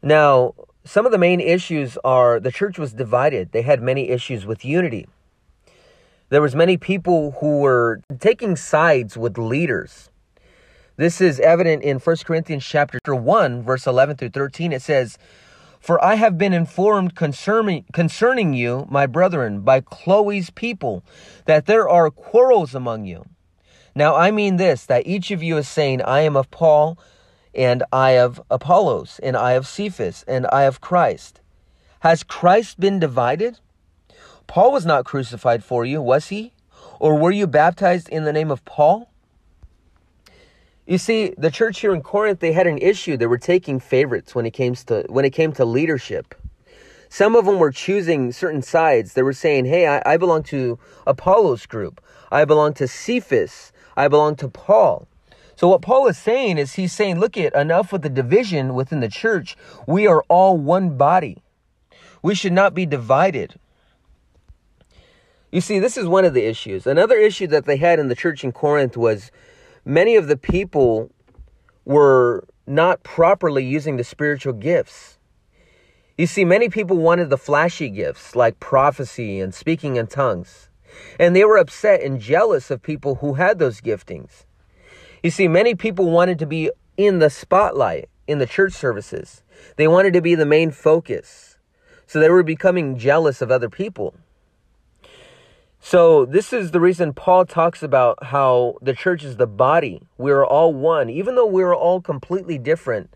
Now, 0.00 0.54
some 0.84 1.06
of 1.06 1.12
the 1.12 1.18
main 1.18 1.40
issues 1.40 1.98
are 2.04 2.40
the 2.40 2.52
church 2.52 2.78
was 2.78 2.92
divided. 2.92 3.52
They 3.52 3.62
had 3.62 3.82
many 3.82 4.08
issues 4.08 4.46
with 4.46 4.64
unity. 4.64 5.06
There 6.30 6.42
was 6.42 6.54
many 6.54 6.76
people 6.76 7.32
who 7.40 7.58
were 7.58 8.00
taking 8.18 8.56
sides 8.56 9.16
with 9.16 9.36
leaders. 9.36 10.10
This 10.96 11.20
is 11.20 11.40
evident 11.40 11.82
in 11.82 11.98
1 11.98 12.16
Corinthians 12.24 12.64
chapter 12.64 12.98
1 13.04 13.62
verse 13.62 13.86
11 13.86 14.16
through 14.16 14.30
13. 14.30 14.72
It 14.72 14.82
says, 14.82 15.18
for 15.80 16.02
I 16.04 16.16
have 16.16 16.36
been 16.36 16.52
informed 16.52 17.16
concerning, 17.16 17.86
concerning 17.92 18.52
you, 18.52 18.86
my 18.90 19.06
brethren, 19.06 19.62
by 19.62 19.80
Chloe's 19.80 20.50
people, 20.50 21.02
that 21.46 21.64
there 21.64 21.88
are 21.88 22.10
quarrels 22.10 22.74
among 22.74 23.06
you. 23.06 23.24
Now 23.94 24.14
I 24.14 24.30
mean 24.30 24.56
this, 24.56 24.84
that 24.86 25.06
each 25.06 25.30
of 25.30 25.42
you 25.42 25.56
is 25.56 25.66
saying, 25.66 26.02
I 26.02 26.20
am 26.20 26.36
of 26.36 26.50
Paul, 26.50 26.98
and 27.54 27.82
I 27.92 28.12
of 28.12 28.40
Apollos, 28.50 29.20
and 29.22 29.36
I 29.36 29.52
of 29.52 29.66
Cephas, 29.66 30.24
and 30.28 30.46
I 30.52 30.62
of 30.62 30.80
Christ. 30.80 31.40
Has 32.00 32.22
Christ 32.22 32.80
been 32.80 32.98
divided? 32.98 33.58
Paul 34.46 34.72
was 34.72 34.86
not 34.86 35.04
crucified 35.04 35.62
for 35.62 35.84
you, 35.84 36.00
was 36.00 36.28
he? 36.28 36.52
Or 36.98 37.16
were 37.18 37.30
you 37.30 37.46
baptized 37.46 38.08
in 38.08 38.24
the 38.24 38.32
name 38.32 38.50
of 38.50 38.64
Paul? 38.64 39.10
You 40.86 40.98
see, 40.98 41.34
the 41.38 41.50
church 41.50 41.80
here 41.80 41.94
in 41.94 42.02
Corinth, 42.02 42.40
they 42.40 42.52
had 42.52 42.66
an 42.66 42.78
issue. 42.78 43.16
They 43.16 43.26
were 43.26 43.38
taking 43.38 43.78
favorites 43.78 44.34
when 44.34 44.44
it 44.44 44.50
came 44.50 44.74
to 44.74 45.04
when 45.08 45.24
it 45.24 45.30
came 45.30 45.52
to 45.52 45.64
leadership. 45.64 46.34
Some 47.08 47.36
of 47.36 47.44
them 47.44 47.58
were 47.58 47.70
choosing 47.70 48.32
certain 48.32 48.62
sides. 48.62 49.12
They 49.14 49.22
were 49.22 49.32
saying, 49.32 49.66
"Hey, 49.66 49.86
I, 49.86 50.02
I 50.04 50.16
belong 50.16 50.42
to 50.44 50.78
Apollos 51.06 51.66
group. 51.66 52.00
I 52.32 52.44
belong 52.44 52.74
to 52.74 52.88
Cephas. 52.88 53.72
I 53.96 54.08
belong 54.08 54.36
to 54.36 54.48
Paul." 54.48 55.06
So 55.60 55.68
what 55.68 55.82
Paul 55.82 56.06
is 56.06 56.16
saying 56.16 56.56
is 56.56 56.76
he's 56.76 56.94
saying, 56.94 57.20
"Look 57.20 57.36
at 57.36 57.54
enough 57.54 57.92
with 57.92 58.00
the 58.00 58.08
division 58.08 58.72
within 58.72 59.00
the 59.00 59.10
church. 59.10 59.58
We 59.86 60.06
are 60.06 60.24
all 60.26 60.56
one 60.56 60.96
body. 60.96 61.42
We 62.22 62.34
should 62.34 62.54
not 62.54 62.72
be 62.72 62.86
divided." 62.86 63.60
You 65.52 65.60
see, 65.60 65.78
this 65.78 65.98
is 65.98 66.06
one 66.06 66.24
of 66.24 66.32
the 66.32 66.46
issues. 66.46 66.86
Another 66.86 67.18
issue 67.18 67.46
that 67.48 67.66
they 67.66 67.76
had 67.76 67.98
in 67.98 68.08
the 68.08 68.14
church 68.14 68.42
in 68.42 68.52
Corinth 68.52 68.96
was 68.96 69.30
many 69.84 70.16
of 70.16 70.28
the 70.28 70.36
people 70.38 71.10
were 71.84 72.44
not 72.66 73.02
properly 73.02 73.62
using 73.62 73.98
the 73.98 74.04
spiritual 74.04 74.54
gifts. 74.54 75.18
You 76.16 76.26
see, 76.26 76.46
many 76.46 76.70
people 76.70 76.96
wanted 76.96 77.28
the 77.28 77.36
flashy 77.36 77.90
gifts 77.90 78.34
like 78.34 78.60
prophecy 78.60 79.38
and 79.40 79.54
speaking 79.54 79.96
in 79.96 80.06
tongues, 80.06 80.70
and 81.18 81.36
they 81.36 81.44
were 81.44 81.58
upset 81.58 82.00
and 82.00 82.18
jealous 82.18 82.70
of 82.70 82.80
people 82.80 83.16
who 83.16 83.34
had 83.34 83.58
those 83.58 83.82
giftings. 83.82 84.46
You 85.22 85.30
see, 85.30 85.48
many 85.48 85.74
people 85.74 86.10
wanted 86.10 86.38
to 86.38 86.46
be 86.46 86.70
in 86.96 87.18
the 87.18 87.30
spotlight 87.30 88.08
in 88.26 88.38
the 88.38 88.46
church 88.46 88.72
services, 88.72 89.42
they 89.76 89.88
wanted 89.88 90.12
to 90.14 90.20
be 90.20 90.34
the 90.34 90.46
main 90.46 90.70
focus. 90.70 91.56
So 92.06 92.20
they 92.20 92.28
were 92.28 92.42
becoming 92.42 92.96
jealous 92.96 93.42
of 93.42 93.50
other 93.50 93.68
people. 93.68 94.14
So, 95.82 96.26
this 96.26 96.52
is 96.52 96.72
the 96.72 96.80
reason 96.80 97.14
Paul 97.14 97.46
talks 97.46 97.82
about 97.82 98.24
how 98.24 98.76
the 98.82 98.92
church 98.92 99.24
is 99.24 99.36
the 99.36 99.46
body. 99.46 100.02
We 100.18 100.30
are 100.30 100.44
all 100.44 100.74
one. 100.74 101.08
Even 101.08 101.36
though 101.36 101.46
we 101.46 101.62
are 101.62 101.74
all 101.74 102.02
completely 102.02 102.58
different, 102.58 103.10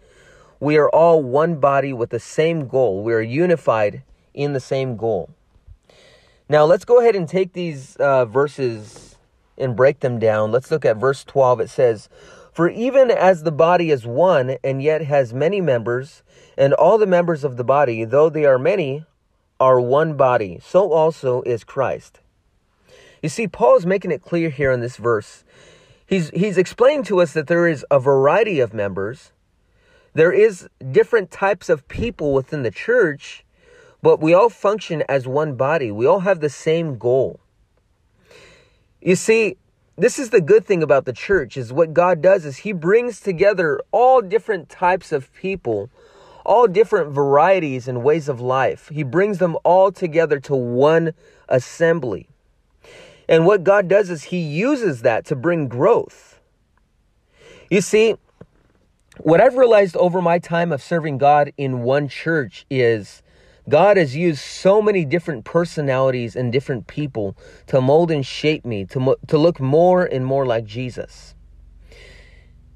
we 0.60 0.78
are 0.78 0.88
all 0.88 1.22
one 1.22 1.56
body 1.56 1.92
with 1.92 2.08
the 2.08 2.18
same 2.18 2.66
goal. 2.66 3.02
We 3.02 3.12
are 3.12 3.20
unified 3.20 4.02
in 4.32 4.54
the 4.54 4.60
same 4.60 4.96
goal. 4.96 5.28
Now, 6.48 6.64
let's 6.64 6.86
go 6.86 7.00
ahead 7.00 7.14
and 7.14 7.28
take 7.28 7.52
these 7.52 7.96
uh, 7.96 8.24
verses 8.24 9.13
and 9.56 9.76
break 9.76 10.00
them 10.00 10.18
down. 10.18 10.52
Let's 10.52 10.70
look 10.70 10.84
at 10.84 10.96
verse 10.96 11.24
12. 11.24 11.60
It 11.60 11.70
says, 11.70 12.08
For 12.52 12.68
even 12.68 13.10
as 13.10 13.42
the 13.42 13.52
body 13.52 13.90
is 13.90 14.06
one 14.06 14.56
and 14.62 14.82
yet 14.82 15.02
has 15.02 15.32
many 15.32 15.60
members, 15.60 16.22
and 16.56 16.72
all 16.72 16.98
the 16.98 17.06
members 17.06 17.44
of 17.44 17.56
the 17.56 17.64
body, 17.64 18.04
though 18.04 18.28
they 18.28 18.44
are 18.44 18.58
many, 18.58 19.04
are 19.60 19.80
one 19.80 20.16
body, 20.16 20.58
so 20.62 20.92
also 20.92 21.42
is 21.42 21.64
Christ. 21.64 22.20
You 23.22 23.28
see, 23.28 23.48
Paul 23.48 23.76
is 23.76 23.86
making 23.86 24.10
it 24.10 24.22
clear 24.22 24.50
here 24.50 24.70
in 24.70 24.80
this 24.80 24.96
verse. 24.96 25.44
He's, 26.06 26.30
he's 26.30 26.58
explaining 26.58 27.04
to 27.04 27.20
us 27.20 27.32
that 27.32 27.46
there 27.46 27.66
is 27.66 27.84
a 27.90 27.98
variety 27.98 28.60
of 28.60 28.74
members. 28.74 29.32
There 30.12 30.32
is 30.32 30.68
different 30.92 31.30
types 31.30 31.68
of 31.68 31.88
people 31.88 32.34
within 32.34 32.62
the 32.62 32.70
church, 32.70 33.44
but 34.02 34.20
we 34.20 34.34
all 34.34 34.50
function 34.50 35.02
as 35.08 35.26
one 35.26 35.54
body. 35.54 35.90
We 35.90 36.06
all 36.06 36.20
have 36.20 36.40
the 36.40 36.50
same 36.50 36.98
goal. 36.98 37.40
You 39.04 39.16
see, 39.16 39.58
this 39.96 40.18
is 40.18 40.30
the 40.30 40.40
good 40.40 40.64
thing 40.64 40.82
about 40.82 41.04
the 41.04 41.12
church 41.12 41.58
is 41.58 41.72
what 41.72 41.92
God 41.92 42.22
does 42.22 42.46
is 42.46 42.56
he 42.56 42.72
brings 42.72 43.20
together 43.20 43.78
all 43.92 44.22
different 44.22 44.70
types 44.70 45.12
of 45.12 45.32
people, 45.34 45.90
all 46.44 46.66
different 46.66 47.12
varieties 47.12 47.86
and 47.86 48.02
ways 48.02 48.30
of 48.30 48.40
life. 48.40 48.88
He 48.88 49.02
brings 49.02 49.36
them 49.38 49.58
all 49.62 49.92
together 49.92 50.40
to 50.40 50.56
one 50.56 51.12
assembly. 51.50 52.28
And 53.28 53.44
what 53.44 53.62
God 53.62 53.88
does 53.88 54.08
is 54.10 54.24
He 54.24 54.38
uses 54.38 55.02
that 55.02 55.24
to 55.26 55.36
bring 55.36 55.68
growth. 55.68 56.40
You 57.70 57.80
see, 57.80 58.16
what 59.18 59.40
I've 59.40 59.56
realized 59.56 59.96
over 59.96 60.20
my 60.20 60.38
time 60.38 60.72
of 60.72 60.82
serving 60.82 61.18
God 61.18 61.52
in 61.56 61.82
one 61.82 62.08
church 62.08 62.66
is 62.68 63.22
God 63.68 63.96
has 63.96 64.14
used 64.14 64.40
so 64.40 64.82
many 64.82 65.04
different 65.04 65.44
personalities 65.44 66.36
and 66.36 66.52
different 66.52 66.86
people 66.86 67.36
to 67.68 67.80
mold 67.80 68.10
and 68.10 68.24
shape 68.24 68.64
me 68.64 68.84
to, 68.86 69.16
to 69.26 69.38
look 69.38 69.58
more 69.58 70.04
and 70.04 70.24
more 70.24 70.44
like 70.44 70.64
Jesus. 70.64 71.34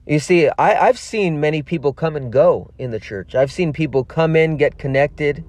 You 0.06 0.18
see, 0.18 0.48
I, 0.48 0.88
I've 0.88 0.98
seen 0.98 1.38
many 1.38 1.62
people 1.62 1.92
come 1.92 2.16
and 2.16 2.32
go 2.32 2.70
in 2.78 2.90
the 2.90 2.98
church. 2.98 3.34
I've 3.34 3.52
seen 3.52 3.74
people 3.74 4.04
come 4.04 4.36
in, 4.36 4.56
get 4.56 4.78
connected, 4.78 5.44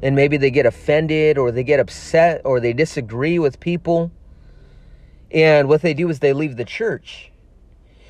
and 0.00 0.14
maybe 0.14 0.36
they 0.36 0.52
get 0.52 0.64
offended 0.64 1.36
or 1.36 1.50
they 1.50 1.64
get 1.64 1.80
upset 1.80 2.40
or 2.44 2.60
they 2.60 2.72
disagree 2.72 3.40
with 3.40 3.58
people. 3.58 4.12
And 5.32 5.68
what 5.68 5.82
they 5.82 5.94
do 5.94 6.08
is 6.08 6.20
they 6.20 6.32
leave 6.32 6.56
the 6.56 6.64
church. 6.64 7.32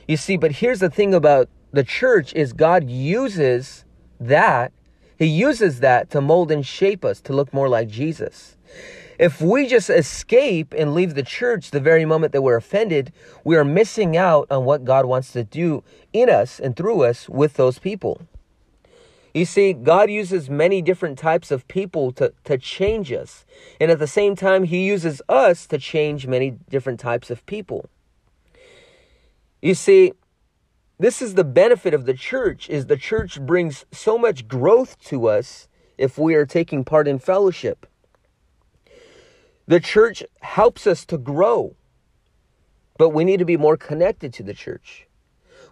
You 0.06 0.18
see, 0.18 0.36
but 0.36 0.52
here's 0.52 0.80
the 0.80 0.90
thing 0.90 1.14
about 1.14 1.48
the 1.72 1.84
church 1.84 2.34
is 2.34 2.52
God 2.52 2.90
uses 2.90 3.86
that. 4.18 4.72
He 5.20 5.26
uses 5.26 5.80
that 5.80 6.08
to 6.12 6.22
mold 6.22 6.50
and 6.50 6.64
shape 6.64 7.04
us 7.04 7.20
to 7.20 7.34
look 7.34 7.52
more 7.52 7.68
like 7.68 7.88
Jesus. 7.88 8.56
If 9.18 9.42
we 9.42 9.66
just 9.66 9.90
escape 9.90 10.72
and 10.74 10.94
leave 10.94 11.14
the 11.14 11.22
church 11.22 11.72
the 11.72 11.78
very 11.78 12.06
moment 12.06 12.32
that 12.32 12.40
we're 12.40 12.56
offended, 12.56 13.12
we 13.44 13.54
are 13.58 13.64
missing 13.64 14.16
out 14.16 14.46
on 14.50 14.64
what 14.64 14.86
God 14.86 15.04
wants 15.04 15.30
to 15.32 15.44
do 15.44 15.84
in 16.14 16.30
us 16.30 16.58
and 16.58 16.74
through 16.74 17.02
us 17.02 17.28
with 17.28 17.58
those 17.58 17.78
people. 17.78 18.22
You 19.34 19.44
see, 19.44 19.74
God 19.74 20.10
uses 20.10 20.48
many 20.48 20.80
different 20.80 21.18
types 21.18 21.50
of 21.50 21.68
people 21.68 22.12
to, 22.12 22.32
to 22.44 22.56
change 22.56 23.12
us. 23.12 23.44
And 23.78 23.90
at 23.90 23.98
the 23.98 24.06
same 24.06 24.34
time, 24.34 24.64
He 24.64 24.86
uses 24.86 25.20
us 25.28 25.66
to 25.66 25.76
change 25.76 26.26
many 26.26 26.52
different 26.70 26.98
types 26.98 27.28
of 27.28 27.44
people. 27.44 27.90
You 29.60 29.74
see, 29.74 30.14
this 31.00 31.22
is 31.22 31.34
the 31.34 31.44
benefit 31.44 31.94
of 31.94 32.04
the 32.04 32.14
church 32.14 32.68
is 32.68 32.86
the 32.86 32.96
church 32.96 33.40
brings 33.40 33.86
so 33.90 34.18
much 34.18 34.46
growth 34.46 34.98
to 35.06 35.28
us 35.28 35.66
if 35.96 36.18
we 36.18 36.34
are 36.34 36.46
taking 36.46 36.84
part 36.84 37.08
in 37.08 37.18
fellowship. 37.18 37.86
The 39.66 39.80
church 39.80 40.22
helps 40.40 40.86
us 40.86 41.04
to 41.06 41.16
grow. 41.18 41.74
But 42.98 43.10
we 43.10 43.24
need 43.24 43.38
to 43.38 43.46
be 43.46 43.56
more 43.56 43.78
connected 43.78 44.34
to 44.34 44.42
the 44.42 44.52
church. 44.52 45.06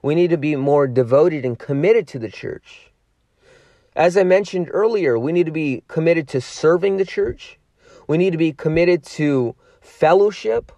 We 0.02 0.14
need 0.14 0.30
to 0.30 0.38
be 0.38 0.56
more 0.56 0.86
devoted 0.86 1.44
and 1.44 1.58
committed 1.58 2.08
to 2.08 2.18
the 2.18 2.30
church. 2.30 2.90
As 3.94 4.16
I 4.16 4.22
mentioned 4.22 4.70
earlier, 4.72 5.18
we 5.18 5.32
need 5.32 5.44
to 5.46 5.52
be 5.52 5.82
committed 5.88 6.26
to 6.28 6.40
serving 6.40 6.96
the 6.96 7.04
church. 7.04 7.58
We 8.06 8.16
need 8.16 8.30
to 8.30 8.38
be 8.38 8.52
committed 8.52 9.02
to 9.18 9.56
fellowship. 9.82 10.72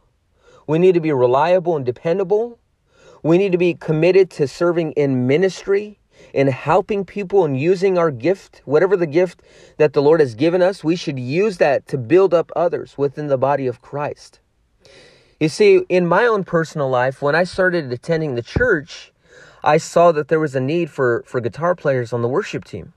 We 0.66 0.80
need 0.80 0.94
to 0.94 1.00
be 1.00 1.12
reliable 1.12 1.76
and 1.76 1.86
dependable. 1.86 2.59
We 3.22 3.38
need 3.38 3.52
to 3.52 3.58
be 3.58 3.74
committed 3.74 4.30
to 4.32 4.48
serving 4.48 4.92
in 4.92 5.26
ministry 5.26 6.00
in 6.32 6.48
helping 6.48 7.04
people 7.04 7.44
and 7.44 7.58
using 7.58 7.98
our 7.98 8.10
gift, 8.10 8.62
whatever 8.64 8.96
the 8.96 9.06
gift 9.06 9.42
that 9.78 9.92
the 9.92 10.02
Lord 10.02 10.20
has 10.20 10.34
given 10.34 10.62
us, 10.62 10.84
we 10.84 10.96
should 10.96 11.18
use 11.18 11.58
that 11.58 11.86
to 11.88 11.98
build 11.98 12.34
up 12.34 12.52
others 12.54 12.96
within 12.96 13.28
the 13.28 13.38
body 13.38 13.66
of 13.66 13.82
Christ. 13.82 14.40
You 15.38 15.48
see, 15.48 15.78
in 15.88 16.06
my 16.06 16.26
own 16.26 16.44
personal 16.44 16.88
life, 16.88 17.22
when 17.22 17.34
I 17.34 17.44
started 17.44 17.90
attending 17.90 18.34
the 18.34 18.42
church, 18.42 19.12
I 19.64 19.78
saw 19.78 20.12
that 20.12 20.28
there 20.28 20.40
was 20.40 20.54
a 20.54 20.60
need 20.60 20.90
for, 20.90 21.24
for 21.26 21.40
guitar 21.40 21.74
players 21.74 22.12
on 22.12 22.22
the 22.22 22.28
worship 22.28 22.64
team. 22.64 22.92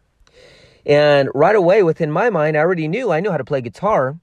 And 0.85 1.29
right 1.33 1.55
away, 1.55 1.83
within 1.83 2.11
my 2.11 2.29
mind, 2.29 2.57
I 2.57 2.59
already 2.59 2.89
knew 2.89 3.11
I 3.11 3.21
knew 3.21 3.31
how 3.31 3.37
to 3.37 3.45
play 3.45 3.61
guitar. 3.61 4.17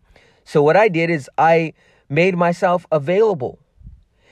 So 0.45 0.63
what 0.63 0.77
I 0.77 0.89
did 0.89 1.09
is 1.09 1.31
I 1.39 1.73
made 2.09 2.37
myself 2.37 2.87
available. 2.93 3.59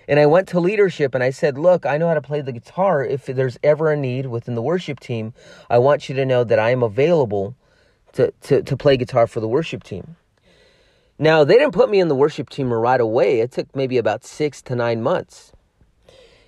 And 0.08 0.18
I 0.18 0.24
went 0.24 0.48
to 0.48 0.60
leadership 0.60 1.14
and 1.14 1.22
I 1.22 1.28
said, 1.28 1.58
Look, 1.58 1.84
I 1.84 1.98
know 1.98 2.08
how 2.08 2.14
to 2.14 2.22
play 2.22 2.40
the 2.40 2.52
guitar. 2.52 3.04
If 3.04 3.26
there's 3.26 3.58
ever 3.62 3.92
a 3.92 3.96
need 3.96 4.26
within 4.26 4.54
the 4.54 4.62
worship 4.62 5.00
team, 5.00 5.34
I 5.68 5.78
want 5.78 6.08
you 6.08 6.14
to 6.14 6.24
know 6.24 6.44
that 6.44 6.58
I 6.58 6.70
am 6.70 6.82
available 6.82 7.54
to, 8.14 8.32
to, 8.42 8.62
to 8.62 8.76
play 8.76 8.96
guitar 8.96 9.26
for 9.26 9.40
the 9.40 9.48
worship 9.48 9.84
team. 9.84 10.16
Now, 11.18 11.44
they 11.44 11.54
didn't 11.54 11.74
put 11.74 11.90
me 11.90 12.00
in 12.00 12.08
the 12.08 12.14
worship 12.14 12.48
team 12.48 12.72
right 12.72 13.00
away. 13.00 13.40
It 13.40 13.52
took 13.52 13.74
maybe 13.76 13.98
about 13.98 14.24
six 14.24 14.62
to 14.62 14.74
nine 14.74 15.02
months. 15.02 15.52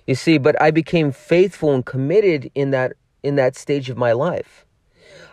You 0.07 0.15
see, 0.15 0.39
but 0.39 0.59
I 0.59 0.71
became 0.71 1.11
faithful 1.11 1.73
and 1.73 1.85
committed 1.85 2.49
in 2.55 2.71
that 2.71 2.93
in 3.21 3.35
that 3.35 3.55
stage 3.55 3.91
of 3.91 3.97
my 3.97 4.13
life. 4.13 4.65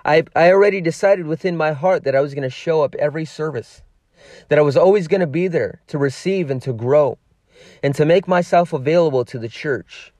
I 0.04 0.24
I 0.36 0.52
already 0.52 0.82
decided 0.82 1.26
within 1.26 1.56
my 1.56 1.72
heart 1.72 2.04
that 2.04 2.14
I 2.14 2.20
was 2.20 2.34
going 2.34 2.42
to 2.42 2.50
show 2.50 2.82
up 2.82 2.94
every 2.96 3.24
service. 3.24 3.80
That 4.48 4.58
I 4.58 4.62
was 4.62 4.76
always 4.76 5.08
going 5.08 5.20
to 5.22 5.26
be 5.26 5.48
there 5.48 5.80
to 5.86 5.96
receive 5.96 6.50
and 6.50 6.60
to 6.62 6.74
grow 6.74 7.16
and 7.82 7.94
to 7.94 8.04
make 8.04 8.28
myself 8.28 8.72
available 8.72 9.24
to 9.24 9.38
the 9.38 9.48
church. 9.48 10.12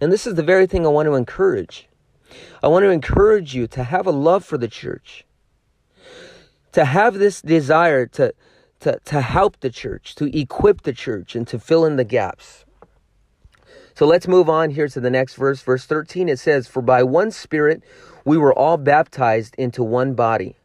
And 0.00 0.10
this 0.12 0.26
is 0.26 0.34
the 0.34 0.42
very 0.42 0.66
thing 0.66 0.86
I 0.86 0.90
want 0.90 1.06
to 1.06 1.14
encourage. 1.14 1.88
I 2.62 2.68
want 2.68 2.84
to 2.84 2.90
encourage 2.90 3.54
you 3.54 3.66
to 3.68 3.84
have 3.84 4.06
a 4.06 4.12
love 4.12 4.44
for 4.44 4.56
the 4.56 4.68
church. 4.68 5.24
To 6.72 6.84
have 6.84 7.14
this 7.14 7.42
desire 7.42 8.06
to 8.06 8.32
to, 8.80 8.98
to 9.04 9.20
help 9.20 9.60
the 9.60 9.70
church, 9.70 10.14
to 10.16 10.36
equip 10.36 10.82
the 10.82 10.92
church, 10.92 11.36
and 11.36 11.46
to 11.48 11.58
fill 11.58 11.84
in 11.84 11.96
the 11.96 12.04
gaps. 12.04 12.64
So 13.94 14.06
let's 14.06 14.26
move 14.26 14.48
on 14.48 14.70
here 14.70 14.88
to 14.88 15.00
the 15.00 15.10
next 15.10 15.34
verse. 15.34 15.62
Verse 15.62 15.84
13 15.84 16.28
it 16.28 16.38
says, 16.38 16.66
For 16.66 16.80
by 16.80 17.02
one 17.02 17.30
Spirit 17.30 17.82
we 18.24 18.38
were 18.38 18.54
all 18.54 18.78
baptized 18.78 19.54
into 19.56 19.82
one 19.82 20.14
body. 20.14 20.56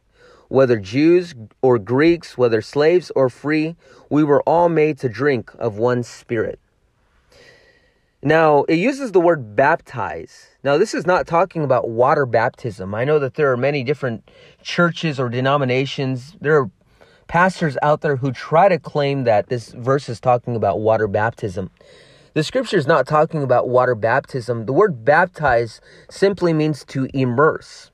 Whether 0.48 0.78
Jews 0.78 1.34
or 1.62 1.78
Greeks, 1.78 2.38
whether 2.38 2.62
slaves 2.62 3.10
or 3.16 3.28
free, 3.28 3.76
we 4.10 4.22
were 4.22 4.42
all 4.42 4.68
made 4.68 4.98
to 4.98 5.08
drink 5.08 5.50
of 5.58 5.78
one 5.78 6.02
Spirit. 6.02 6.60
Now, 8.22 8.64
it 8.64 8.76
uses 8.76 9.12
the 9.12 9.20
word 9.20 9.54
baptize. 9.54 10.48
Now, 10.64 10.78
this 10.78 10.94
is 10.94 11.06
not 11.06 11.26
talking 11.26 11.62
about 11.62 11.90
water 11.90 12.26
baptism. 12.26 12.94
I 12.94 13.04
know 13.04 13.18
that 13.18 13.34
there 13.34 13.52
are 13.52 13.56
many 13.56 13.84
different 13.84 14.28
churches 14.62 15.20
or 15.20 15.28
denominations. 15.28 16.36
There 16.40 16.56
are 16.58 16.70
pastors 17.28 17.76
out 17.82 18.00
there 18.00 18.16
who 18.16 18.32
try 18.32 18.68
to 18.68 18.78
claim 18.78 19.24
that 19.24 19.48
this 19.48 19.72
verse 19.72 20.08
is 20.08 20.18
talking 20.18 20.56
about 20.56 20.80
water 20.80 21.06
baptism. 21.06 21.70
The 22.34 22.42
scripture 22.42 22.76
is 22.76 22.86
not 22.86 23.06
talking 23.06 23.42
about 23.42 23.68
water 23.68 23.94
baptism. 23.94 24.66
The 24.66 24.72
word 24.72 25.04
baptize 25.04 25.80
simply 26.10 26.52
means 26.52 26.84
to 26.86 27.08
immerse. 27.14 27.90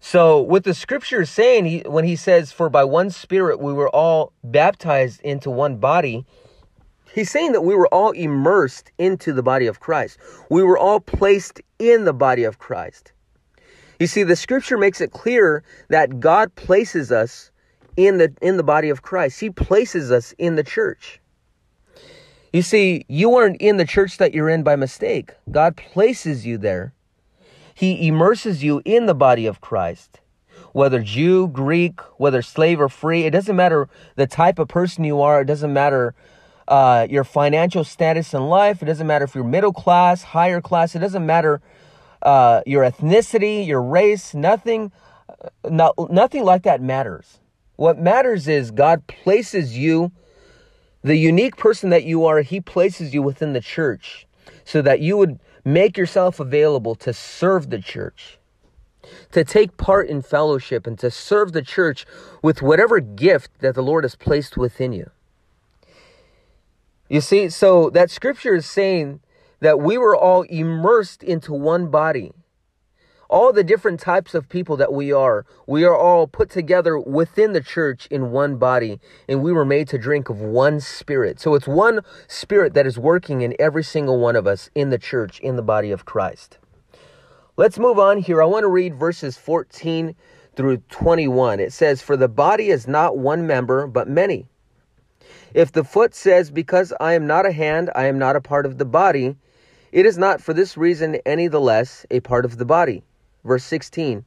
So, 0.00 0.40
what 0.40 0.64
the 0.64 0.74
scripture 0.74 1.22
is 1.22 1.30
saying, 1.30 1.64
he, 1.64 1.78
when 1.80 2.04
he 2.04 2.16
says, 2.16 2.52
For 2.52 2.68
by 2.68 2.84
one 2.84 3.10
spirit 3.10 3.60
we 3.60 3.72
were 3.72 3.88
all 3.88 4.32
baptized 4.44 5.20
into 5.22 5.50
one 5.50 5.76
body, 5.76 6.24
he's 7.12 7.30
saying 7.30 7.52
that 7.52 7.62
we 7.62 7.74
were 7.74 7.88
all 7.88 8.12
immersed 8.12 8.92
into 8.98 9.32
the 9.32 9.42
body 9.42 9.66
of 9.66 9.80
Christ. 9.80 10.18
We 10.50 10.62
were 10.62 10.78
all 10.78 11.00
placed 11.00 11.60
in 11.78 12.04
the 12.04 12.12
body 12.12 12.44
of 12.44 12.58
Christ. 12.58 13.12
You 13.98 14.06
see, 14.06 14.22
the 14.22 14.36
scripture 14.36 14.78
makes 14.78 15.00
it 15.00 15.10
clear 15.10 15.64
that 15.88 16.20
God 16.20 16.54
places 16.54 17.10
us 17.10 17.50
in 17.96 18.18
the, 18.18 18.32
in 18.40 18.56
the 18.56 18.62
body 18.62 18.90
of 18.90 19.02
Christ, 19.02 19.40
He 19.40 19.50
places 19.50 20.12
us 20.12 20.32
in 20.38 20.54
the 20.54 20.62
church. 20.62 21.20
You 22.52 22.62
see, 22.62 23.04
you 23.08 23.34
aren't 23.34 23.60
in 23.60 23.76
the 23.76 23.84
church 23.84 24.18
that 24.18 24.32
you're 24.32 24.48
in 24.48 24.62
by 24.62 24.76
mistake. 24.76 25.34
God 25.50 25.76
places 25.76 26.46
you 26.46 26.56
there. 26.56 26.94
He 27.78 28.08
immerses 28.08 28.64
you 28.64 28.82
in 28.84 29.06
the 29.06 29.14
body 29.14 29.46
of 29.46 29.60
Christ. 29.60 30.18
Whether 30.72 31.00
Jew, 31.00 31.46
Greek, 31.46 32.00
whether 32.18 32.42
slave 32.42 32.80
or 32.80 32.88
free, 32.88 33.22
it 33.22 33.30
doesn't 33.30 33.54
matter 33.54 33.88
the 34.16 34.26
type 34.26 34.58
of 34.58 34.66
person 34.66 35.04
you 35.04 35.20
are. 35.20 35.42
It 35.42 35.44
doesn't 35.44 35.72
matter 35.72 36.12
uh, 36.66 37.06
your 37.08 37.22
financial 37.22 37.84
status 37.84 38.34
in 38.34 38.48
life. 38.48 38.82
It 38.82 38.86
doesn't 38.86 39.06
matter 39.06 39.26
if 39.26 39.36
you're 39.36 39.44
middle 39.44 39.72
class, 39.72 40.24
higher 40.24 40.60
class. 40.60 40.96
It 40.96 40.98
doesn't 40.98 41.24
matter 41.24 41.60
uh, 42.20 42.62
your 42.66 42.82
ethnicity, 42.82 43.64
your 43.64 43.80
race. 43.80 44.34
Nothing, 44.34 44.90
uh, 45.28 45.50
no, 45.70 45.94
nothing 46.10 46.42
like 46.42 46.64
that 46.64 46.82
matters. 46.82 47.38
What 47.76 47.96
matters 47.96 48.48
is 48.48 48.72
God 48.72 49.06
places 49.06 49.78
you 49.78 50.10
the 51.02 51.14
unique 51.14 51.56
person 51.56 51.90
that 51.90 52.02
you 52.02 52.24
are, 52.24 52.40
He 52.40 52.60
places 52.60 53.14
you 53.14 53.22
within 53.22 53.52
the 53.52 53.60
church 53.60 54.26
so 54.64 54.82
that 54.82 54.98
you 54.98 55.16
would 55.16 55.38
make 55.72 55.96
yourself 55.98 56.40
available 56.40 56.94
to 56.94 57.12
serve 57.12 57.70
the 57.70 57.78
church, 57.78 58.38
to 59.32 59.44
take 59.44 59.76
part 59.76 60.08
in 60.08 60.22
fellowship, 60.22 60.86
and 60.86 60.98
to 60.98 61.10
serve 61.10 61.52
the 61.52 61.62
church 61.62 62.06
with 62.42 62.62
whatever 62.62 63.00
gift 63.00 63.50
that 63.60 63.74
the 63.74 63.82
Lord 63.82 64.04
has 64.04 64.14
placed 64.14 64.56
within 64.56 64.92
you. 64.92 65.10
You 67.08 67.20
see, 67.20 67.48
so 67.50 67.90
that 67.90 68.10
scripture 68.10 68.54
is 68.54 68.66
saying 68.66 69.20
that 69.60 69.80
we 69.80 69.98
were 69.98 70.16
all 70.16 70.42
immersed 70.42 71.22
into 71.22 71.52
one 71.52 71.88
body 71.88 72.32
all 73.28 73.52
the 73.52 73.64
different 73.64 74.00
types 74.00 74.34
of 74.34 74.48
people 74.48 74.76
that 74.76 74.92
we 74.92 75.12
are, 75.12 75.44
we 75.66 75.84
are 75.84 75.96
all 75.96 76.26
put 76.26 76.48
together 76.48 76.98
within 76.98 77.52
the 77.52 77.60
church 77.60 78.06
in 78.10 78.30
one 78.30 78.56
body, 78.56 79.00
and 79.28 79.42
we 79.42 79.52
were 79.52 79.66
made 79.66 79.86
to 79.88 79.98
drink 79.98 80.30
of 80.30 80.40
one 80.40 80.80
spirit. 80.80 81.38
So 81.38 81.54
it's 81.54 81.66
one 81.66 82.00
spirit 82.26 82.72
that 82.74 82.86
is 82.86 82.98
working 82.98 83.42
in 83.42 83.54
every 83.58 83.84
single 83.84 84.18
one 84.18 84.34
of 84.34 84.46
us 84.46 84.70
in 84.74 84.90
the 84.90 84.98
church, 84.98 85.40
in 85.40 85.56
the 85.56 85.62
body 85.62 85.90
of 85.90 86.06
Christ. 86.06 86.58
Let's 87.56 87.78
move 87.78 87.98
on 87.98 88.18
here. 88.18 88.42
I 88.42 88.46
want 88.46 88.62
to 88.62 88.68
read 88.68 88.94
verses 88.94 89.36
14 89.36 90.14
through 90.56 90.78
21. 90.88 91.60
It 91.60 91.72
says, 91.72 92.00
For 92.00 92.16
the 92.16 92.28
body 92.28 92.70
is 92.70 92.88
not 92.88 93.18
one 93.18 93.46
member, 93.46 93.86
but 93.86 94.08
many. 94.08 94.46
If 95.52 95.72
the 95.72 95.84
foot 95.84 96.14
says, 96.14 96.50
Because 96.50 96.94
I 97.00 97.12
am 97.12 97.26
not 97.26 97.46
a 97.46 97.52
hand, 97.52 97.90
I 97.94 98.06
am 98.06 98.18
not 98.18 98.36
a 98.36 98.40
part 98.40 98.64
of 98.64 98.78
the 98.78 98.84
body, 98.84 99.36
it 99.92 100.06
is 100.06 100.16
not 100.16 100.40
for 100.40 100.54
this 100.54 100.76
reason 100.76 101.16
any 101.26 101.48
the 101.48 101.60
less 101.60 102.06
a 102.10 102.20
part 102.20 102.44
of 102.44 102.58
the 102.58 102.64
body. 102.64 103.02
Verse 103.44 103.64
16. 103.64 104.24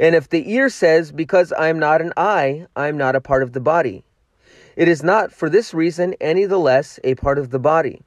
And 0.00 0.14
if 0.14 0.28
the 0.28 0.50
ear 0.52 0.68
says, 0.68 1.12
Because 1.12 1.52
I 1.52 1.68
am 1.68 1.78
not 1.78 2.00
an 2.00 2.12
eye, 2.16 2.66
I 2.76 2.88
am 2.88 2.96
not 2.96 3.16
a 3.16 3.20
part 3.20 3.42
of 3.42 3.52
the 3.52 3.60
body, 3.60 4.04
it 4.76 4.86
is 4.86 5.02
not 5.02 5.32
for 5.32 5.50
this 5.50 5.74
reason 5.74 6.14
any 6.20 6.44
the 6.44 6.58
less 6.58 7.00
a 7.02 7.16
part 7.16 7.38
of 7.38 7.50
the 7.50 7.58
body. 7.58 8.02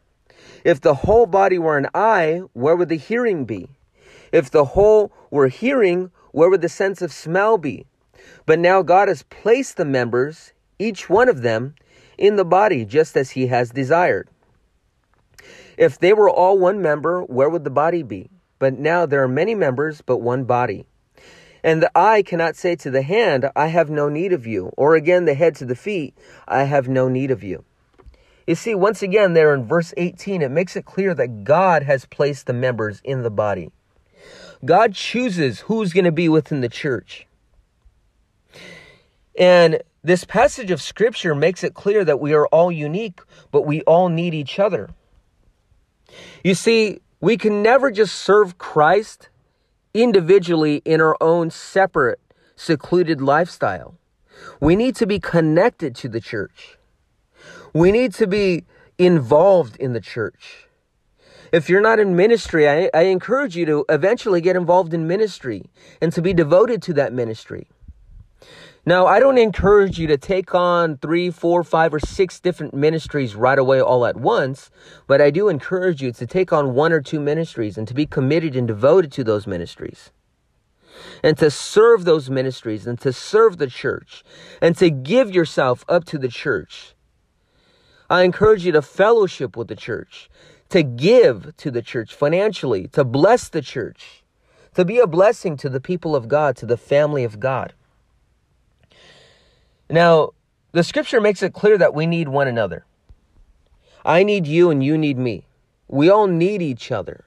If 0.63 0.79
the 0.79 0.93
whole 0.93 1.25
body 1.25 1.57
were 1.57 1.77
an 1.77 1.89
eye, 1.93 2.43
where 2.53 2.75
would 2.75 2.89
the 2.89 2.95
hearing 2.95 3.45
be? 3.45 3.67
If 4.31 4.49
the 4.49 4.63
whole 4.63 5.11
were 5.29 5.49
hearing, 5.49 6.11
where 6.31 6.49
would 6.49 6.61
the 6.61 6.69
sense 6.69 7.01
of 7.01 7.11
smell 7.11 7.57
be? 7.57 7.85
But 8.45 8.59
now 8.59 8.81
God 8.81 9.09
has 9.09 9.23
placed 9.23 9.77
the 9.77 9.85
members, 9.85 10.53
each 10.79 11.09
one 11.09 11.27
of 11.27 11.41
them, 11.41 11.75
in 12.17 12.37
the 12.37 12.45
body 12.45 12.85
just 12.85 13.17
as 13.17 13.31
He 13.31 13.47
has 13.47 13.71
desired. 13.71 14.29
If 15.77 15.99
they 15.99 16.13
were 16.13 16.29
all 16.29 16.57
one 16.57 16.81
member, 16.81 17.21
where 17.23 17.49
would 17.49 17.63
the 17.63 17.69
body 17.69 18.03
be? 18.03 18.29
But 18.61 18.77
now 18.77 19.07
there 19.07 19.23
are 19.23 19.27
many 19.27 19.55
members, 19.55 20.03
but 20.05 20.17
one 20.17 20.43
body. 20.43 20.85
And 21.63 21.81
the 21.81 21.89
eye 21.97 22.21
cannot 22.21 22.55
say 22.55 22.75
to 22.75 22.91
the 22.91 23.01
hand, 23.01 23.49
I 23.55 23.67
have 23.67 23.89
no 23.89 24.07
need 24.07 24.33
of 24.33 24.45
you, 24.45 24.71
or 24.77 24.93
again 24.93 25.25
the 25.25 25.33
head 25.33 25.55
to 25.55 25.65
the 25.65 25.75
feet, 25.75 26.15
I 26.47 26.65
have 26.65 26.87
no 26.87 27.09
need 27.09 27.31
of 27.31 27.41
you. 27.41 27.65
You 28.45 28.53
see, 28.53 28.75
once 28.75 29.01
again, 29.01 29.33
there 29.33 29.51
in 29.55 29.65
verse 29.65 29.95
18, 29.97 30.43
it 30.43 30.51
makes 30.51 30.75
it 30.75 30.85
clear 30.85 31.15
that 31.15 31.43
God 31.43 31.81
has 31.81 32.05
placed 32.05 32.45
the 32.45 32.53
members 32.53 33.01
in 33.03 33.23
the 33.23 33.31
body. 33.31 33.71
God 34.63 34.93
chooses 34.93 35.61
who's 35.61 35.91
going 35.91 36.05
to 36.05 36.11
be 36.11 36.29
within 36.29 36.61
the 36.61 36.69
church. 36.69 37.25
And 39.39 39.81
this 40.03 40.23
passage 40.23 40.69
of 40.69 40.83
scripture 40.83 41.33
makes 41.33 41.63
it 41.63 41.73
clear 41.73 42.05
that 42.05 42.19
we 42.19 42.35
are 42.35 42.45
all 42.49 42.71
unique, 42.71 43.21
but 43.49 43.65
we 43.65 43.81
all 43.83 44.07
need 44.07 44.35
each 44.35 44.59
other. 44.59 44.91
You 46.43 46.53
see, 46.53 46.99
we 47.21 47.37
can 47.37 47.61
never 47.61 47.91
just 47.91 48.15
serve 48.15 48.57
Christ 48.57 49.29
individually 49.93 50.81
in 50.83 50.99
our 50.99 51.15
own 51.21 51.51
separate, 51.51 52.19
secluded 52.55 53.21
lifestyle. 53.21 53.95
We 54.59 54.75
need 54.75 54.95
to 54.97 55.05
be 55.05 55.19
connected 55.19 55.95
to 55.97 56.09
the 56.09 56.19
church. 56.19 56.77
We 57.73 57.91
need 57.91 58.13
to 58.15 58.25
be 58.25 58.65
involved 58.97 59.77
in 59.77 59.93
the 59.93 60.01
church. 60.01 60.67
If 61.51 61.69
you're 61.69 61.81
not 61.81 61.99
in 61.99 62.15
ministry, 62.15 62.67
I, 62.67 62.89
I 62.93 63.03
encourage 63.03 63.55
you 63.55 63.65
to 63.65 63.85
eventually 63.89 64.41
get 64.41 64.55
involved 64.55 64.93
in 64.93 65.07
ministry 65.07 65.69
and 66.01 66.11
to 66.13 66.21
be 66.21 66.33
devoted 66.33 66.81
to 66.83 66.93
that 66.93 67.13
ministry. 67.13 67.67
Now, 68.83 69.05
I 69.05 69.19
don't 69.19 69.37
encourage 69.37 69.99
you 69.99 70.07
to 70.07 70.17
take 70.17 70.55
on 70.55 70.97
three, 70.97 71.29
four, 71.29 71.63
five, 71.63 71.93
or 71.93 71.99
six 71.99 72.39
different 72.39 72.73
ministries 72.73 73.35
right 73.35 73.59
away 73.59 73.79
all 73.79 74.07
at 74.07 74.17
once, 74.17 74.71
but 75.05 75.21
I 75.21 75.29
do 75.29 75.49
encourage 75.49 76.01
you 76.01 76.11
to 76.13 76.25
take 76.25 76.51
on 76.51 76.73
one 76.73 76.91
or 76.91 76.99
two 76.99 77.19
ministries 77.19 77.77
and 77.77 77.87
to 77.87 77.93
be 77.93 78.07
committed 78.07 78.55
and 78.55 78.67
devoted 78.67 79.11
to 79.13 79.23
those 79.23 79.45
ministries. 79.45 80.11
And 81.23 81.37
to 81.37 81.51
serve 81.51 82.05
those 82.05 82.31
ministries 82.31 82.87
and 82.87 82.99
to 83.01 83.13
serve 83.13 83.59
the 83.59 83.67
church 83.67 84.23
and 84.61 84.75
to 84.77 84.89
give 84.89 85.29
yourself 85.31 85.85
up 85.87 86.03
to 86.05 86.17
the 86.17 86.27
church. 86.27 86.95
I 88.09 88.23
encourage 88.23 88.65
you 88.65 88.71
to 88.71 88.81
fellowship 88.81 89.55
with 89.55 89.67
the 89.67 89.75
church, 89.75 90.27
to 90.69 90.81
give 90.81 91.55
to 91.57 91.69
the 91.69 91.81
church 91.83 92.15
financially, 92.15 92.87
to 92.89 93.03
bless 93.03 93.47
the 93.47 93.61
church, 93.61 94.23
to 94.73 94.83
be 94.83 94.97
a 94.97 95.07
blessing 95.07 95.55
to 95.57 95.69
the 95.69 95.79
people 95.79 96.15
of 96.15 96.27
God, 96.27 96.57
to 96.57 96.65
the 96.65 96.77
family 96.77 97.23
of 97.23 97.39
God. 97.39 97.73
Now, 99.91 100.29
the 100.71 100.83
scripture 100.83 101.19
makes 101.19 101.43
it 101.43 101.53
clear 101.53 101.77
that 101.77 101.93
we 101.93 102.05
need 102.05 102.29
one 102.29 102.47
another. 102.47 102.85
I 104.05 104.23
need 104.23 104.47
you 104.47 104.69
and 104.69 104.81
you 104.81 104.97
need 104.97 105.17
me. 105.17 105.45
We 105.89 106.09
all 106.09 106.27
need 106.27 106.61
each 106.61 106.91
other. 106.91 107.25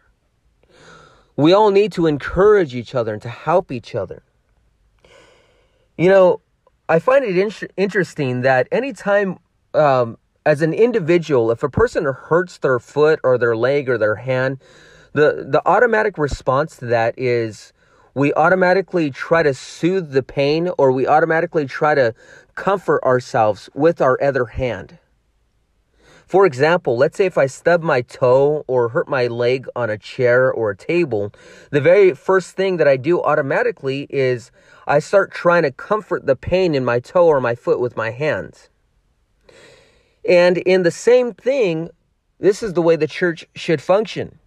We 1.37 1.53
all 1.53 1.71
need 1.71 1.93
to 1.93 2.07
encourage 2.07 2.75
each 2.75 2.95
other 2.95 3.13
and 3.13 3.23
to 3.23 3.29
help 3.29 3.71
each 3.71 3.95
other. 3.95 4.23
You 5.99 6.09
know, 6.09 6.41
I 6.89 6.99
find 6.99 7.25
it 7.25 7.37
in- 7.37 7.69
interesting 7.77 8.41
that 8.41 8.67
anytime, 8.73 9.39
um, 9.75 10.17
as 10.47 10.63
an 10.63 10.73
individual, 10.73 11.51
if 11.51 11.63
a 11.63 11.69
person 11.69 12.05
hurts 12.05 12.59
their 12.59 12.79
foot 12.79 13.21
or 13.23 13.37
their 13.37 13.55
leg 13.55 13.91
or 13.91 13.99
their 13.99 14.17
hand, 14.17 14.59
the, 15.13 15.47
the 15.47 15.63
automatic 15.67 16.17
response 16.17 16.77
to 16.79 16.87
that 16.87 17.15
is 17.19 17.73
we 18.15 18.33
automatically 18.35 19.11
try 19.11 19.43
to 19.43 19.53
soothe 19.53 20.13
the 20.13 20.23
pain 20.23 20.71
or 20.79 20.93
we 20.93 21.07
automatically 21.07 21.67
try 21.67 21.95
to 21.95 22.15
comfort 22.55 23.03
ourselves 23.03 23.69
with 23.75 24.01
our 24.01 24.17
other 24.23 24.47
hand. 24.47 24.99
For 26.27 26.47
example, 26.47 26.97
let's 26.97 27.17
say 27.17 27.27
if 27.27 27.37
I 27.37 27.47
stub 27.47 27.83
my 27.83 28.01
toe 28.01 28.65
or 28.67 28.89
hurt 28.89 29.09
my 29.09 29.27
leg 29.27 29.69
on 29.77 29.91
a 29.91 29.99
chair 29.99 30.51
or 30.51 30.71
a 30.71 30.77
table, 30.77 31.33
the 31.71 31.81
very 31.81 32.15
first 32.15 32.57
thing 32.57 32.79
that 32.79 32.89
I 32.89 32.97
do 32.97 33.23
automatically 33.23 34.07
is 34.09 34.51
I 34.87 35.01
start 35.01 35.33
trying 35.33 35.65
to 35.65 35.71
comfort 35.71 36.27
the 36.27 36.37
pain 36.37 36.75
in 36.75 36.85
my 36.85 36.99
toe 37.01 37.27
or 37.27 37.41
my 37.41 37.55
foot 37.55 37.79
with 37.79 37.97
my 37.97 38.11
hands. 38.11 38.71
And 40.27 40.59
in 40.59 40.83
the 40.83 40.91
same 40.91 41.35
thing, 41.35 41.91
this 42.39 42.63
is 42.63 42.73
the 42.73 42.83
way 42.83 42.97
the 42.97 43.07
church 43.07 43.47
should 43.55 43.83
function. 43.83 44.39